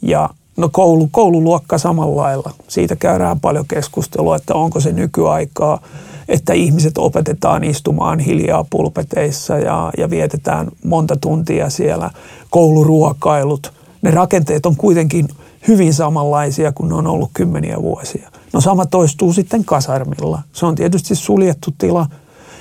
[0.02, 2.52] ja No koulu, koululuokka samalla lailla.
[2.68, 5.80] Siitä käydään paljon keskustelua, että onko se nykyaikaa,
[6.28, 12.10] että ihmiset opetetaan istumaan hiljaa pulpeteissa ja, ja vietetään monta tuntia siellä.
[12.50, 15.28] Kouluruokailut, ne rakenteet on kuitenkin
[15.68, 18.30] hyvin samanlaisia kuin ne on ollut kymmeniä vuosia.
[18.52, 20.42] No sama toistuu sitten kasarmilla.
[20.52, 22.06] Se on tietysti suljettu tila.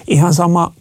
[0.07, 0.73] Ihan sama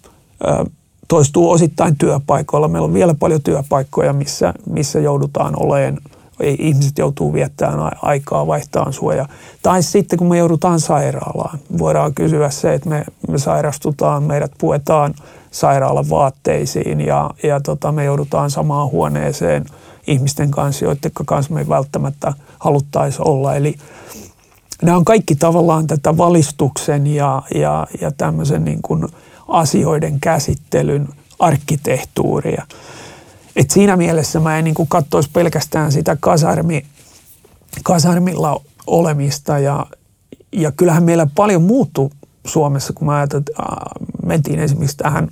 [0.44, 0.64] ö,
[1.08, 2.68] toistuu osittain työpaikoilla.
[2.68, 5.98] Meillä on vielä paljon työpaikkoja, missä, missä joudutaan olemaan–
[6.40, 9.28] ihmiset joutuu viettämään aikaa vaihtaan suoja.
[9.62, 15.14] Tai sitten kun me joudutaan sairaalaan, voidaan kysyä se, että me, me sairastutaan, meidät puetaan
[15.50, 19.64] sairaalan vaatteisiin ja, ja tota, me joudutaan samaan huoneeseen
[20.06, 23.54] ihmisten kanssa, joiden kanssa me ei välttämättä haluttaisi olla.
[23.54, 23.74] Eli
[24.82, 29.08] nämä on kaikki tavallaan tätä valistuksen ja, ja, ja tämmöisen niin kuin
[29.48, 32.66] asioiden käsittelyn arkkitehtuuria.
[33.56, 36.86] Et siinä mielessä mä en niin kuin katsoisi pelkästään sitä kasarmi,
[37.82, 39.86] kasarmilla olemista ja,
[40.52, 42.12] ja kyllähän meillä paljon muuttuu
[42.46, 43.62] Suomessa, kun mä ajattelin, että
[44.26, 45.28] mentiin esimerkiksi tähän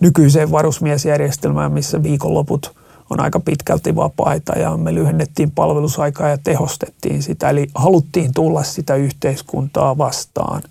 [0.00, 2.74] nykyiseen varusmiesjärjestelmään, missä viikonloput
[3.10, 7.50] on aika pitkälti vapaita ja me lyhennettiin palvelusaikaa ja tehostettiin sitä.
[7.50, 10.62] Eli haluttiin tulla sitä yhteiskuntaa vastaan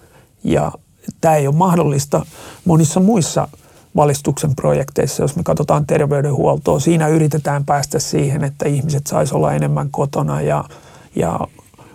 [0.44, 0.72] ja
[1.22, 2.26] tämä ei ole mahdollista
[2.66, 3.48] monissa muissa
[3.95, 6.80] valistuksen projekteissa, jos me katsotaan terveydenhuoltoa.
[6.80, 10.63] Siinä yritetään päästä siihen, että ihmiset saisi olla enemmän kotona ja,
[11.15, 11.39] ja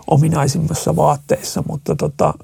[0.06, 2.34] ominaisimmassa vaatteissa, mutta tota,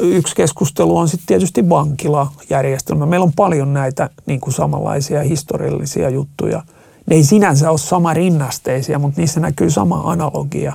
[0.00, 3.06] yksi keskustelu on sitten tietysti vankilajärjestelmä.
[3.06, 6.62] Meillä on paljon näitä niin kuin samanlaisia historiallisia juttuja.
[7.06, 10.72] Ne ei sinänsä ole sama rinnasteisia, mutta niissä näkyy sama analogia,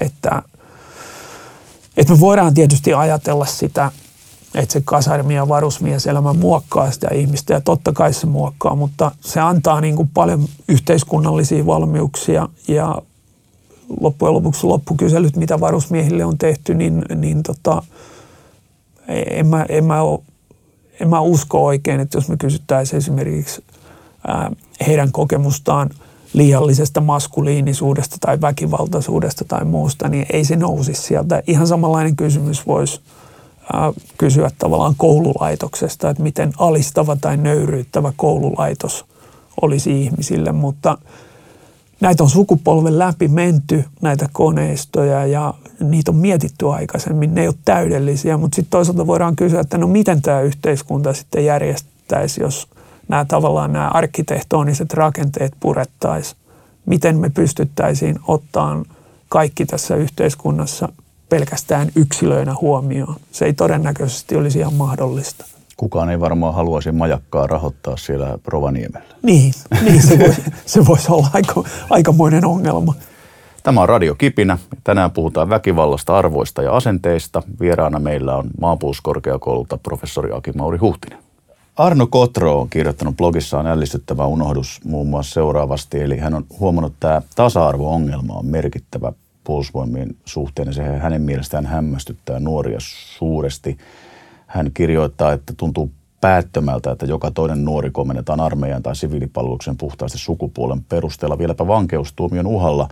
[0.00, 0.42] että,
[1.96, 3.90] että me voidaan tietysti ajatella sitä,
[4.56, 9.40] että se kasarmi- ja varusmieselämä muokkaa sitä ihmistä ja totta kai se muokkaa, mutta se
[9.40, 13.02] antaa niin kuin paljon yhteiskunnallisia valmiuksia ja
[14.00, 17.82] loppujen lopuksi loppukyselyt, mitä varusmiehille on tehty, niin, niin tota,
[19.08, 20.20] en, mä, en, mä ole,
[21.00, 23.64] en mä usko oikein, että jos me kysyttäisiin esimerkiksi
[24.26, 24.52] ää,
[24.86, 25.90] heidän kokemustaan
[26.32, 31.42] liiallisesta maskuliinisuudesta tai väkivaltaisuudesta tai muusta, niin ei se nousisi sieltä.
[31.46, 33.00] Ihan samanlainen kysymys voisi
[34.18, 39.04] kysyä tavallaan koululaitoksesta, että miten alistava tai nöyryyttävä koululaitos
[39.60, 40.98] olisi ihmisille, mutta–
[42.00, 47.34] näitä on sukupolven läpi menty, näitä koneistoja, ja niitä on mietitty aikaisemmin.
[47.34, 51.44] Ne ei ole täydellisiä, mutta sitten toisaalta voidaan kysyä, että no miten tämä yhteiskunta sitten
[51.44, 52.68] järjestäisi, jos
[53.08, 56.40] nämä tavallaan nämä arkkitehtoniset rakenteet purettaisiin.
[56.86, 58.84] Miten me pystyttäisiin ottaan
[59.28, 60.88] kaikki tässä yhteiskunnassa
[61.28, 63.16] pelkästään yksilöinä huomioon.
[63.32, 65.44] Se ei todennäköisesti olisi ihan mahdollista
[65.76, 69.14] kukaan ei varmaan haluaisi majakkaa rahoittaa siellä Rovaniemellä.
[69.22, 72.94] Niin, niin se, voisi, se voisi olla aika, aikamoinen ongelma.
[73.62, 74.58] Tämä on Radio Kipinä.
[74.84, 77.42] Tänään puhutaan väkivallasta, arvoista ja asenteista.
[77.60, 81.18] Vieraana meillä on maanpuoluskorkeakoululta professori Aki Mauri Huhtinen.
[81.76, 86.02] Arno Kotro on kirjoittanut blogissaan ällistyttävä unohdus muun muassa seuraavasti.
[86.02, 89.12] Eli hän on huomannut, että tämä tasa-arvo-ongelma on merkittävä
[89.46, 93.78] puolustusvoimien suhteen ja se hänen mielestään hämmästyttää nuoria suuresti–
[94.46, 100.84] hän kirjoittaa, että tuntuu päättömältä, että joka toinen nuori komennetaan armeijan tai siviilipalveluksen puhtaasti sukupuolen
[100.84, 102.88] perusteella, vieläpä vankeustuomion uhalla.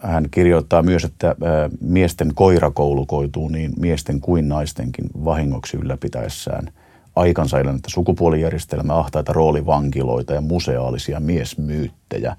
[0.00, 1.36] Hän kirjoittaa myös, että
[1.80, 6.68] miesten koirakoulu koituu niin miesten kuin naistenkin vahingoksi ylläpitäessään
[7.16, 12.36] aikansa että sukupuolijärjestelmä, ahtaita roolivankiloita ja museaalisia miesmyyttejä.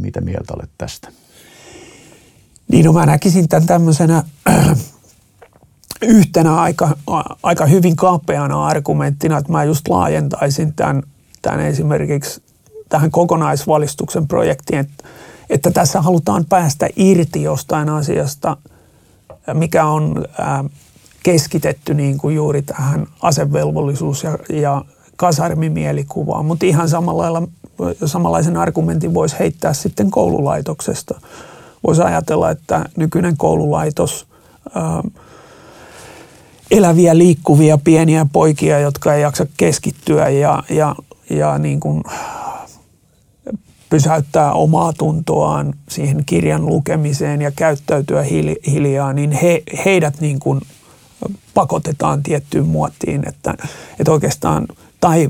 [0.00, 1.08] Mitä mieltä olet tästä?
[2.70, 4.22] Niin, no mä näkisin tämän tämmöisenä
[6.02, 6.96] yhtenä aika,
[7.42, 11.02] aika hyvin kapeana argumenttina, että mä just laajentaisin tämän,
[11.42, 12.42] tämän esimerkiksi
[12.88, 15.04] tähän kokonaisvalistuksen projektiin, että,
[15.50, 18.56] että tässä halutaan päästä irti jostain asiasta,
[19.54, 20.24] mikä on
[21.22, 24.84] keskitetty niin kuin juuri tähän asevelvollisuus- ja, ja
[25.16, 27.48] kasarmimielikuvaan, mutta ihan samalla lailla,
[28.06, 31.20] samanlaisen argumentin voisi heittää sitten koululaitoksesta.
[31.86, 34.26] Voisi ajatella, että nykyinen koululaitos
[34.74, 35.02] ää,
[36.70, 40.94] eläviä, liikkuvia pieniä poikia, jotka ei jaksa keskittyä ja, ja,
[41.30, 42.02] ja niin kuin
[43.90, 48.24] pysäyttää omaa tuntoaan siihen kirjan lukemiseen ja käyttäytyä
[48.66, 50.60] hiljaa, niin he, heidät niin kuin
[51.54, 53.54] pakotetaan tiettyyn muottiin, että,
[53.98, 54.66] että oikeastaan
[55.00, 55.28] tai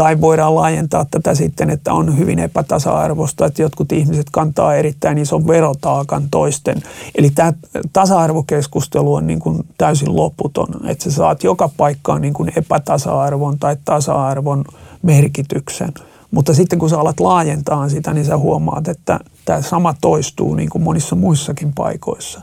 [0.00, 5.46] tai voidaan laajentaa tätä sitten, että on hyvin epätasa-arvoista, että jotkut ihmiset kantaa erittäin ison
[5.46, 6.82] verotaakan toisten.
[7.14, 7.52] Eli tämä
[7.92, 13.76] tasa-arvokeskustelu on niin kuin täysin loputon, että sä saat joka paikkaan niin kuin epätasa-arvon tai
[13.84, 14.64] tasa-arvon
[15.02, 15.92] merkityksen.
[16.30, 20.70] Mutta sitten kun sä alat laajentaa sitä, niin sä huomaat, että tämä sama toistuu niin
[20.70, 22.42] kuin monissa muissakin paikoissa.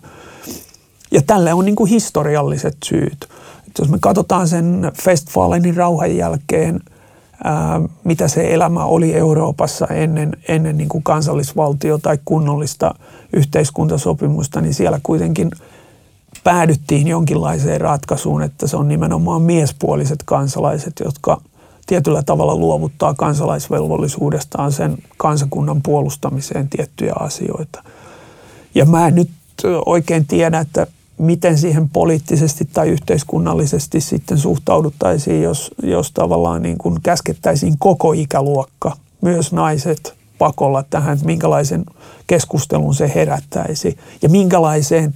[1.12, 3.28] Ja tälle on niin kuin historialliset syyt.
[3.68, 6.80] Että jos me katsotaan sen Festfalenin rauhan jälkeen–
[8.04, 12.96] mitä se elämä oli Euroopassa ennen, ennen niin kuin kansallisvaltio tai kunnollista
[13.34, 15.52] yhteiskuntasopimusta, niin siellä kuitenkin
[16.44, 21.42] päädyttiin jonkinlaiseen ratkaisuun, että se on nimenomaan miespuoliset kansalaiset, jotka
[21.86, 27.84] tietyllä tavalla luovuttaa kansalaisvelvollisuudestaan sen kansakunnan puolustamiseen tiettyjä asioita.
[28.76, 29.30] Ja mä en nyt
[29.86, 37.02] oikein tiedä, että miten siihen poliittisesti tai yhteiskunnallisesti sitten suhtauduttaisiin, jos, jos tavallaan niin kuin
[37.02, 41.86] käskettäisiin koko ikäluokka, myös naiset pakolla tähän, että minkälaisen
[42.28, 45.14] keskustelun se herättäisi ja minkälaiseen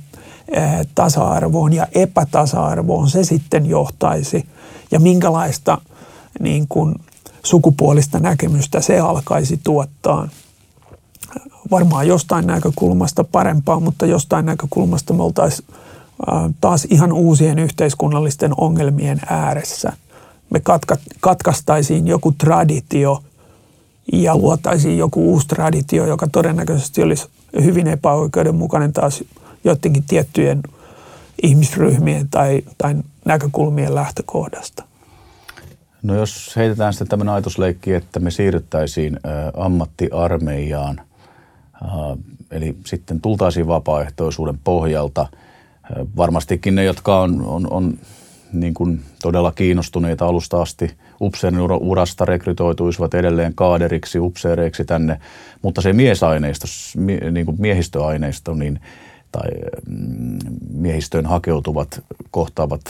[0.51, 4.45] eh, tasa-arvoon ja epätasa-arvoon se sitten johtaisi
[4.91, 5.77] ja minkälaista
[6.39, 6.95] niin kuin
[7.43, 10.27] sukupuolista näkemystä se alkaisi tuottaa.
[11.71, 15.67] Varmaan jostain näkökulmasta parempaa, mutta jostain näkökulmasta me oltaisiin
[16.61, 19.93] taas ihan uusien yhteiskunnallisten ongelmien ääressä.
[20.49, 23.23] Me katka, katkaistaisiin joku traditio,
[24.13, 27.27] ja luotaisiin joku uusi traditio, joka todennäköisesti olisi
[27.63, 29.23] hyvin epäoikeudenmukainen taas
[29.63, 30.61] joidenkin tiettyjen
[31.43, 32.95] ihmisryhmien tai, tai
[33.25, 34.83] näkökulmien lähtökohdasta.
[36.03, 39.19] No jos heitetään sitten tämmöinen ajatusleikki, että me siirryttäisiin
[39.57, 41.01] ammattiarmeijaan,
[42.51, 45.27] eli sitten tultaisiin vapaaehtoisuuden pohjalta.
[46.17, 47.97] Varmastikin ne, jotka on, on, on
[48.53, 55.19] niin kuin todella kiinnostuneita alusta asti upseerin urasta rekrytoituisivat edelleen kaaderiksi, upseereiksi tänne,
[55.61, 56.67] mutta se miesaineisto,
[57.31, 58.79] niin kuin miehistöaineisto, niin,
[59.31, 59.49] tai
[59.87, 60.39] mm,
[60.73, 62.81] miehistöön hakeutuvat kohtaavat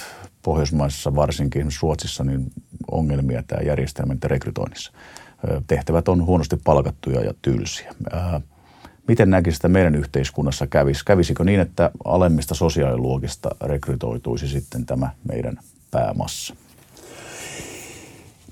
[0.42, 2.52] Pohjoismaissa, varsinkin Ruotsissa, niin
[2.92, 4.92] ongelmia tämä järjestelmän rekrytoinnissa.
[5.68, 7.94] Tehtävät on huonosti palkattuja ja tylsiä.
[9.08, 11.06] Miten näkisi, että meidän yhteiskunnassa kävisi?
[11.06, 15.58] Kävisikö niin, että alemmista sosiaaliluokista rekrytoituisi sitten tämä meidän
[15.92, 16.56] päämassa?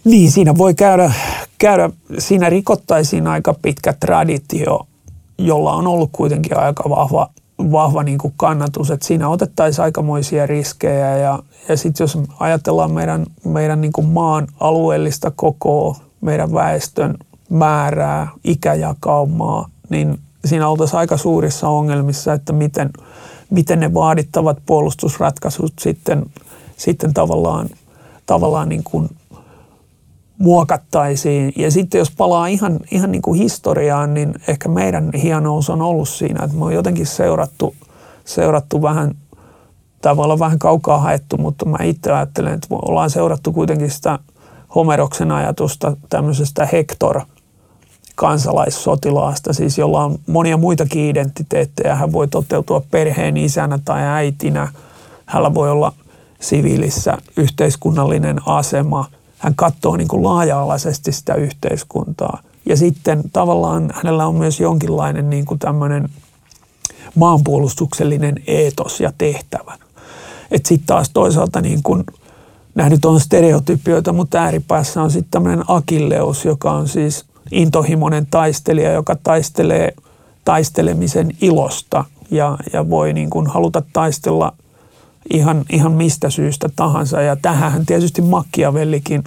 [0.03, 1.11] Niin, siinä voi käydä,
[1.57, 4.87] käydä, siinä rikottaisiin aika pitkä traditio,
[5.37, 7.29] jolla on ollut kuitenkin aika vahva,
[7.71, 11.39] vahva niin kuin kannatus, että siinä otettaisiin aikamoisia riskejä ja,
[11.69, 17.17] ja sitten jos ajatellaan meidän, meidän niin kuin maan alueellista kokoa, meidän väestön
[17.49, 22.89] määrää, ikäjakaumaa, niin siinä oltaisiin aika suurissa ongelmissa, että miten,
[23.49, 26.25] miten ne vaadittavat puolustusratkaisut sitten,
[26.77, 27.69] sitten tavallaan,
[28.25, 29.09] tavallaan niin kuin
[30.37, 31.53] muokattaisiin.
[31.55, 36.09] Ja sitten jos palaa ihan, ihan niin kuin historiaan, niin ehkä meidän hienous on ollut
[36.09, 37.75] siinä, että me on jotenkin seurattu,
[38.25, 39.15] seurattu vähän,
[40.01, 44.19] tämä voi olla vähän kaukaa haettu, mutta mä itse ajattelen, että ollaan seurattu kuitenkin sitä
[44.75, 47.21] Homeroksen ajatusta tämmöisestä Hector
[48.19, 51.95] kansalaissotilaasta, siis jolla on monia muitakin identiteettejä.
[51.95, 54.67] Hän voi toteutua perheen isänä tai äitinä.
[55.25, 55.93] Hänellä voi olla
[56.39, 59.05] siviilissä yhteiskunnallinen asema–
[59.39, 62.41] hän katsoo niin kuin laaja-alaisesti sitä yhteiskuntaa.
[62.65, 66.09] Ja sitten tavallaan hänellä on myös jonkinlainen niin kuin tämmöinen
[67.15, 69.77] maanpuolustuksellinen eetos ja tehtävä.
[70.65, 72.03] Sitten taas toisaalta niin kuin,
[72.75, 78.91] nämä nyt on stereotypioita, mutta ääripäässä on sitten tämmöinen akilleus, joka on siis intohimoinen taistelija,
[78.91, 79.93] joka taistelee
[80.45, 84.53] taistelemisen ilosta ja, ja voi niin kuin haluta taistella–
[85.33, 87.21] ihan, ihan mistä syystä tahansa.
[87.21, 89.23] Ja tähän tietysti Machiavellikin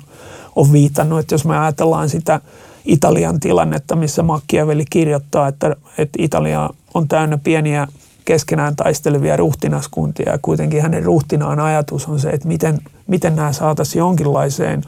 [0.57, 2.41] on viitannut, että jos me ajatellaan sitä
[2.85, 7.89] Italian tilannetta, missä Machiavelli kirjoittaa, että, että Italia on täynnä pieniä
[8.25, 14.01] keskenään taistelevia ruhtinaskuntia ja kuitenkin hänen ruhtinaan ajatus on se, että miten, miten nämä saataisiin
[14.01, 14.83] jonkinlaiseen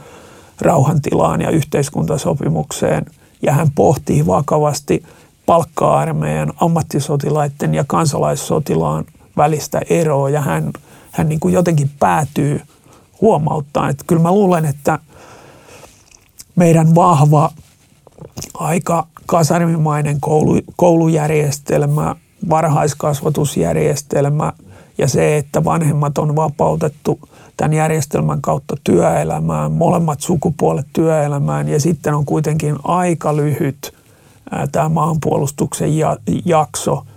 [0.60, 3.06] rauhantilaan ja yhteiskuntasopimukseen.
[3.44, 5.02] Ja hän pohtii vakavasti
[5.46, 9.04] palkka-armeijan, ammattisotilaiden ja kansalaissotilaan
[9.36, 10.72] välistä eroa ja hän
[11.14, 12.60] hän niin kuin jotenkin päätyy
[13.20, 13.88] huomauttaa.
[13.88, 14.98] Että kyllä mä luulen, että
[16.56, 17.50] meidän vahva,
[18.54, 22.16] aika kasarmimainen koulu, koulujärjestelmä,
[22.50, 24.52] varhaiskasvatusjärjestelmä
[24.98, 27.20] ja se, että vanhemmat on vapautettu
[27.56, 33.94] tämän järjestelmän kautta työelämään, molemmat sukupuolet työelämään ja sitten on kuitenkin aika lyhyt
[34.72, 35.90] tämä maanpuolustuksen
[36.44, 37.02] jakso–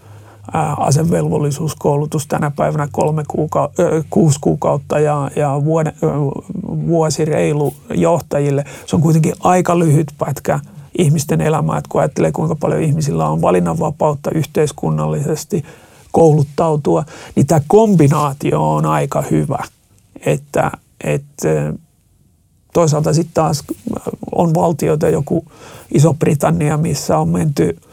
[0.77, 3.69] asevelvollisuuskoulutus tänä päivänä kolme kuuka-
[4.09, 5.93] kuusi kuukautta ja, ja vuode,
[6.87, 8.65] vuosi reilu johtajille.
[8.85, 10.59] Se on kuitenkin aika lyhyt pätkä
[10.97, 15.65] ihmisten elämää, että kun ajattelee kuinka paljon ihmisillä on valinnanvapautta yhteiskunnallisesti
[16.11, 17.03] kouluttautua,
[17.35, 19.63] niin tämä kombinaatio on aika hyvä.
[20.25, 20.71] Että,
[21.03, 21.73] että
[22.73, 23.63] toisaalta sitten taas
[24.35, 25.45] on valtioita, joku
[25.93, 27.77] Iso-Britannia, missä on menty–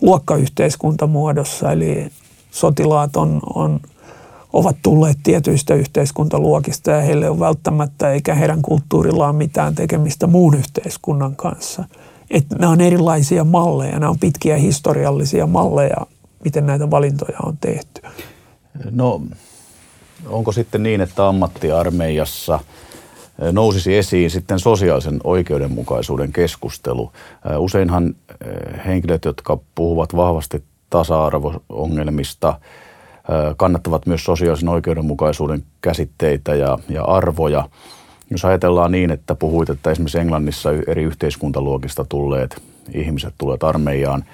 [0.00, 2.10] luokkayhteiskuntamuodossa, eli
[2.50, 3.80] sotilaat on, on,
[4.52, 11.36] ovat tulleet tietyistä yhteiskuntaluokista ja heille on välttämättä eikä heidän kulttuurillaan mitään tekemistä muun yhteiskunnan
[11.36, 11.84] kanssa.
[12.30, 16.06] Et nämä on erilaisia malleja, nämä on pitkiä historiallisia malleja,
[16.44, 18.02] miten näitä valintoja on tehty.
[18.90, 19.22] No
[20.26, 22.60] onko sitten niin, että ammattiarmeijassa–
[23.52, 27.12] nousisi esiin sitten sosiaalisen oikeudenmukaisuuden keskustelu.
[27.58, 28.14] Useinhan
[28.86, 32.60] henkilöt, jotka puhuvat vahvasti tasa-arvo-ongelmista,
[33.56, 37.68] kannattavat myös sosiaalisen oikeudenmukaisuuden käsitteitä ja, ja arvoja.
[38.30, 42.62] Jos ajatellaan niin, että puhuit, että esimerkiksi Englannissa eri yhteiskuntaluokista tulleet
[42.94, 44.24] ihmiset tulevat armeijaan–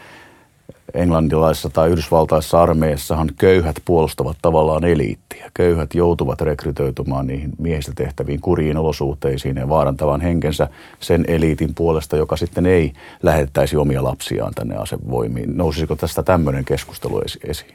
[0.95, 5.51] englantilaisessa tai yhdysvaltaisessa armeijassahan köyhät puolustavat tavallaan eliittiä.
[5.55, 10.69] Köyhät joutuvat rekrytoitumaan niihin miehistä tehtäviin kuriin olosuhteisiin ja vaarantavan henkensä
[11.01, 12.93] sen eliitin puolesta, joka sitten ei
[13.23, 15.57] lähettäisi omia lapsiaan tänne asevoimiin.
[15.57, 17.75] Nousisiko tästä tämmöinen keskustelu esiin?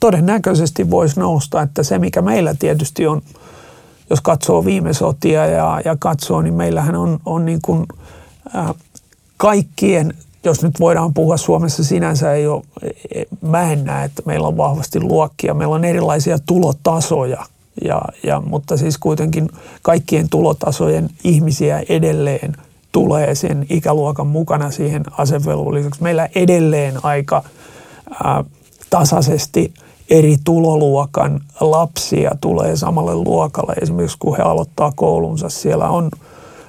[0.00, 3.22] Todennäköisesti voisi nousta, että se mikä meillä tietysti on,
[4.10, 7.86] jos katsoo viime sotia ja, ja katsoo, niin meillähän on, on niin kuin,
[8.56, 8.74] äh,
[9.36, 10.14] kaikkien,
[10.46, 12.62] jos nyt voidaan puhua Suomessa sinänsä, ei ole,
[13.40, 15.54] mä en näe, että meillä on vahvasti luokkia.
[15.54, 17.46] Meillä on erilaisia tulotasoja,
[17.84, 19.48] ja, ja, mutta siis kuitenkin
[19.82, 22.56] kaikkien tulotasojen ihmisiä edelleen
[22.92, 26.02] tulee sen ikäluokan mukana siihen asevelvolliseksi.
[26.02, 27.42] Meillä edelleen aika
[28.24, 28.44] ää,
[28.90, 29.74] tasaisesti
[30.10, 33.72] eri tuloluokan lapsia tulee samalle luokalle.
[33.82, 36.10] Esimerkiksi kun he aloittaa koulunsa, siellä on–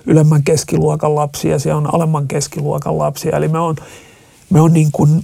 [0.07, 3.37] ylemmän keskiluokan lapsia, siellä on alemman keskiluokan lapsia.
[3.37, 3.75] Eli me on,
[4.49, 5.23] me on niin kuin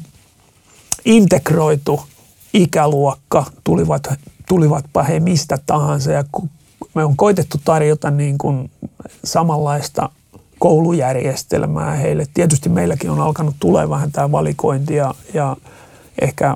[1.05, 2.01] integroitu
[2.53, 4.07] ikäluokka, tulivat,
[4.47, 6.11] tulivatpa he mistä tahansa.
[6.11, 6.23] Ja
[6.93, 8.71] me on koitettu tarjota niin kuin
[9.23, 10.09] samanlaista
[10.59, 12.25] koulujärjestelmää heille.
[12.33, 15.57] Tietysti meilläkin on alkanut tulee vähän tämä valikointi ja, ja
[16.21, 16.55] ehkä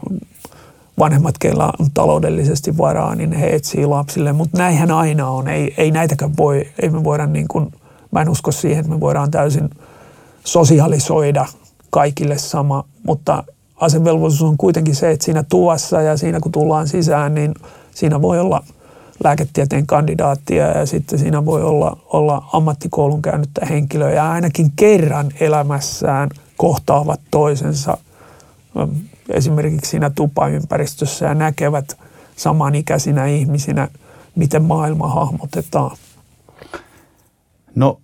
[0.99, 4.33] vanhemmat, keillä on taloudellisesti varaa, niin he etsii lapsille.
[4.33, 5.47] Mutta näinhän aina on.
[5.47, 7.71] Ei, ei näitäkään voi, ei me voida niin kuin–
[8.17, 9.69] Mä en usko siihen, että me voidaan täysin
[10.43, 11.45] sosialisoida
[11.89, 13.43] kaikille sama, mutta
[13.75, 17.53] asevelvollisuus on kuitenkin se, että siinä tuossa ja siinä kun tullaan sisään, niin
[17.91, 18.63] siinä voi olla
[19.23, 26.29] lääketieteen kandidaattia ja sitten siinä voi olla, olla ammattikoulun käynyttä henkilöä ja ainakin kerran elämässään
[26.57, 27.97] kohtaavat toisensa
[29.29, 31.97] esimerkiksi siinä tupaympäristössä ja näkevät
[32.35, 33.87] samanikäisinä ihmisinä,
[34.35, 35.97] miten maailma hahmotetaan.
[37.77, 38.01] No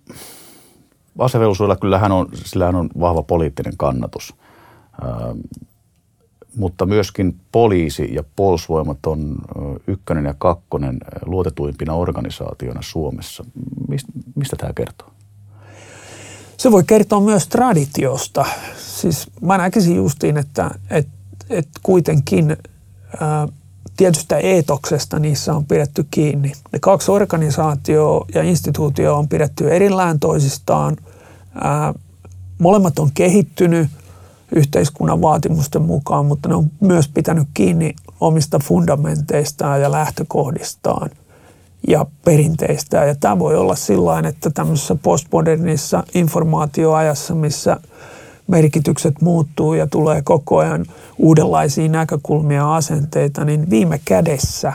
[1.18, 4.34] asevelvollisuudella kyllähän on, sillähän on vahva poliittinen kannatus.
[5.04, 5.38] Ähm,
[6.56, 9.36] mutta myöskin poliisi ja puolustusvoimat on
[9.86, 13.44] ykkönen ja kakkonen luotetuimpina organisaationa Suomessa.
[13.88, 15.10] Mist, mistä tämä kertoo?
[16.56, 18.44] Se voi kertoa myös traditiosta.
[18.76, 21.12] Siis mä näkisin justiin, että, että,
[21.50, 22.56] että kuitenkin
[23.20, 23.48] ää,
[23.96, 26.52] tietystä eetoksesta niissä on pidetty kiinni.
[26.72, 30.96] Ne kaksi organisaatioa ja instituutio on pidetty erillään toisistaan.
[31.60, 31.94] Ää,
[32.58, 33.88] molemmat on kehittynyt
[34.54, 41.10] yhteiskunnan vaatimusten mukaan, mutta ne on myös pitänyt kiinni omista fundamenteistaan ja lähtökohdistaan
[41.88, 43.04] ja perinteistä.
[43.04, 47.76] Ja tämä voi olla sillä että tämmöisessä postmodernissa informaatioajassa, missä–
[48.46, 50.86] merkitykset muuttuu ja tulee koko ajan
[51.18, 54.72] uudenlaisia näkökulmia ja asenteita, niin viime kädessä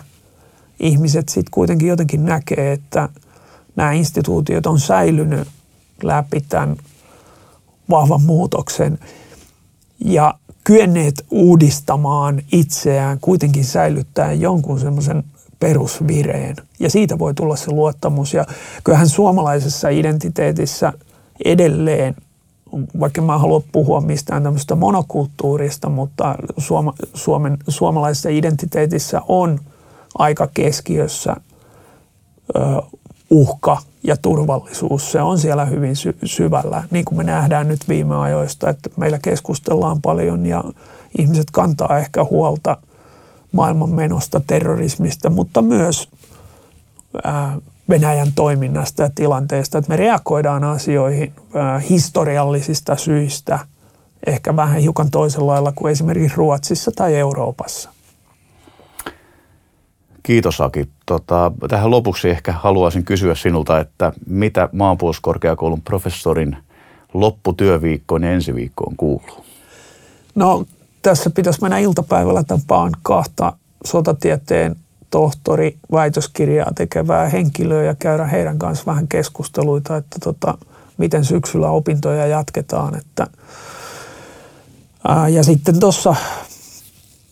[0.79, 3.09] ihmiset sitten kuitenkin jotenkin näkee, että
[3.75, 5.47] nämä instituutiot on säilynyt
[6.03, 6.77] läpi tämän
[7.89, 8.99] vahvan muutoksen
[10.05, 15.23] ja kyenneet uudistamaan itseään, kuitenkin säilyttää jonkun semmoisen
[15.59, 16.55] perusvireen.
[16.79, 18.33] Ja siitä voi tulla se luottamus.
[18.33, 18.45] Ja
[18.83, 20.93] kyllähän suomalaisessa identiteetissä
[21.45, 22.15] edelleen–
[22.99, 29.59] vaikka mä haluan puhua mistään tämmöistä monokulttuurista, mutta suoma, Suomen, suomalaisessa identiteetissä on
[30.17, 31.35] aika keskiössä
[32.55, 32.81] ö,
[33.29, 35.11] uhka ja turvallisuus.
[35.11, 39.19] Se on siellä hyvin sy- syvällä, niin kuin me nähdään nyt viime ajoista, että meillä
[39.19, 40.63] keskustellaan paljon ja
[41.17, 42.77] ihmiset kantaa ehkä huolta
[43.51, 46.09] maailman menosta, terrorismista, mutta myös
[47.23, 47.57] ää,
[47.89, 51.33] Venäjän toiminnasta ja tilanteesta, että me reagoidaan asioihin
[51.89, 53.59] historiallisista syistä
[54.27, 57.89] ehkä vähän hiukan toisella lailla kuin esimerkiksi Ruotsissa tai Euroopassa.
[60.23, 60.89] Kiitos Aki.
[61.05, 66.57] Tota, tähän lopuksi ehkä haluaisin kysyä sinulta, että mitä maanpuolustuskorkeakoulun professorin
[67.13, 69.45] lopputyöviikkoon ja ensi viikkoon kuuluu?
[70.35, 70.65] No
[71.01, 73.53] tässä pitäisi mennä iltapäivällä tapaan kahta
[73.85, 74.75] sotatieteen
[75.09, 80.57] tohtori väitöskirjaa tekevää henkilöä ja käydä heidän kanssa vähän keskusteluita, että tota,
[80.97, 82.95] miten syksyllä opintoja jatketaan.
[82.95, 83.27] Että,
[85.07, 86.15] ää, ja sitten tuossa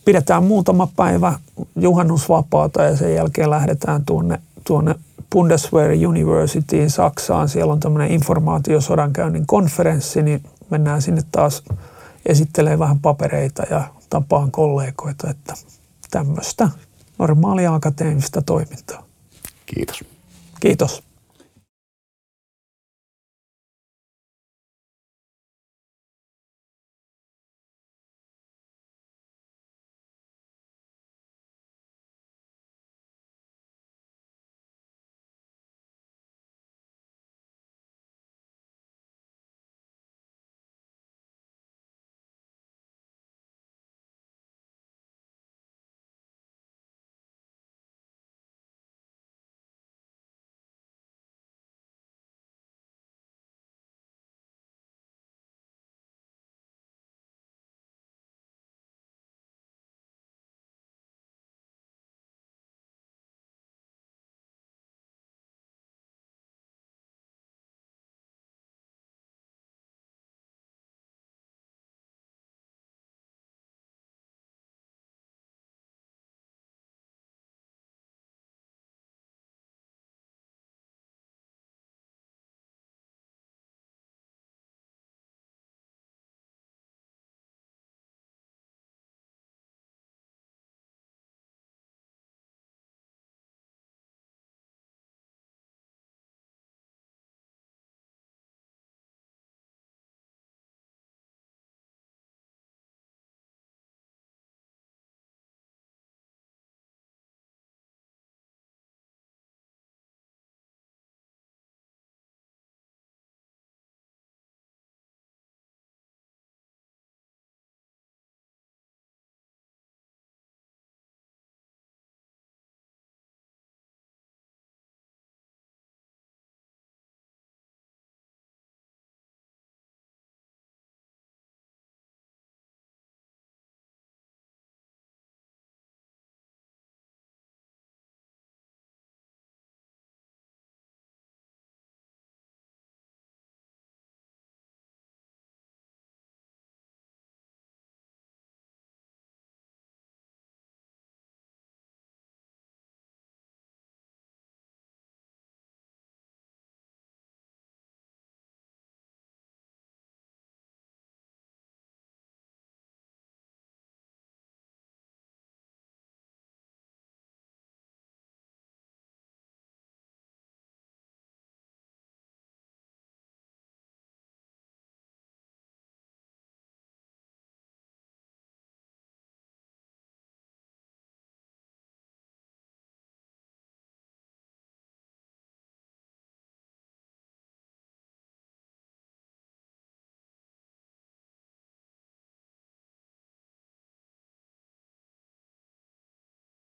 [0.04, 1.38] pidetään muutama päivä
[1.76, 4.94] juhannusvapaata ja sen jälkeen lähdetään tuonne, tuonne
[5.32, 7.48] Bundeswehr Universityin Saksaan.
[7.48, 11.62] Siellä on tämmöinen informaatiosodankäynnin konferenssi, niin mennään sinne taas
[12.26, 15.54] esittelee vähän papereita ja tapaan kollegoita, että
[16.10, 16.68] tämmöistä
[17.18, 19.04] normaalia akateemista toimintaa.
[19.66, 20.04] Kiitos.
[20.60, 21.02] Kiitos.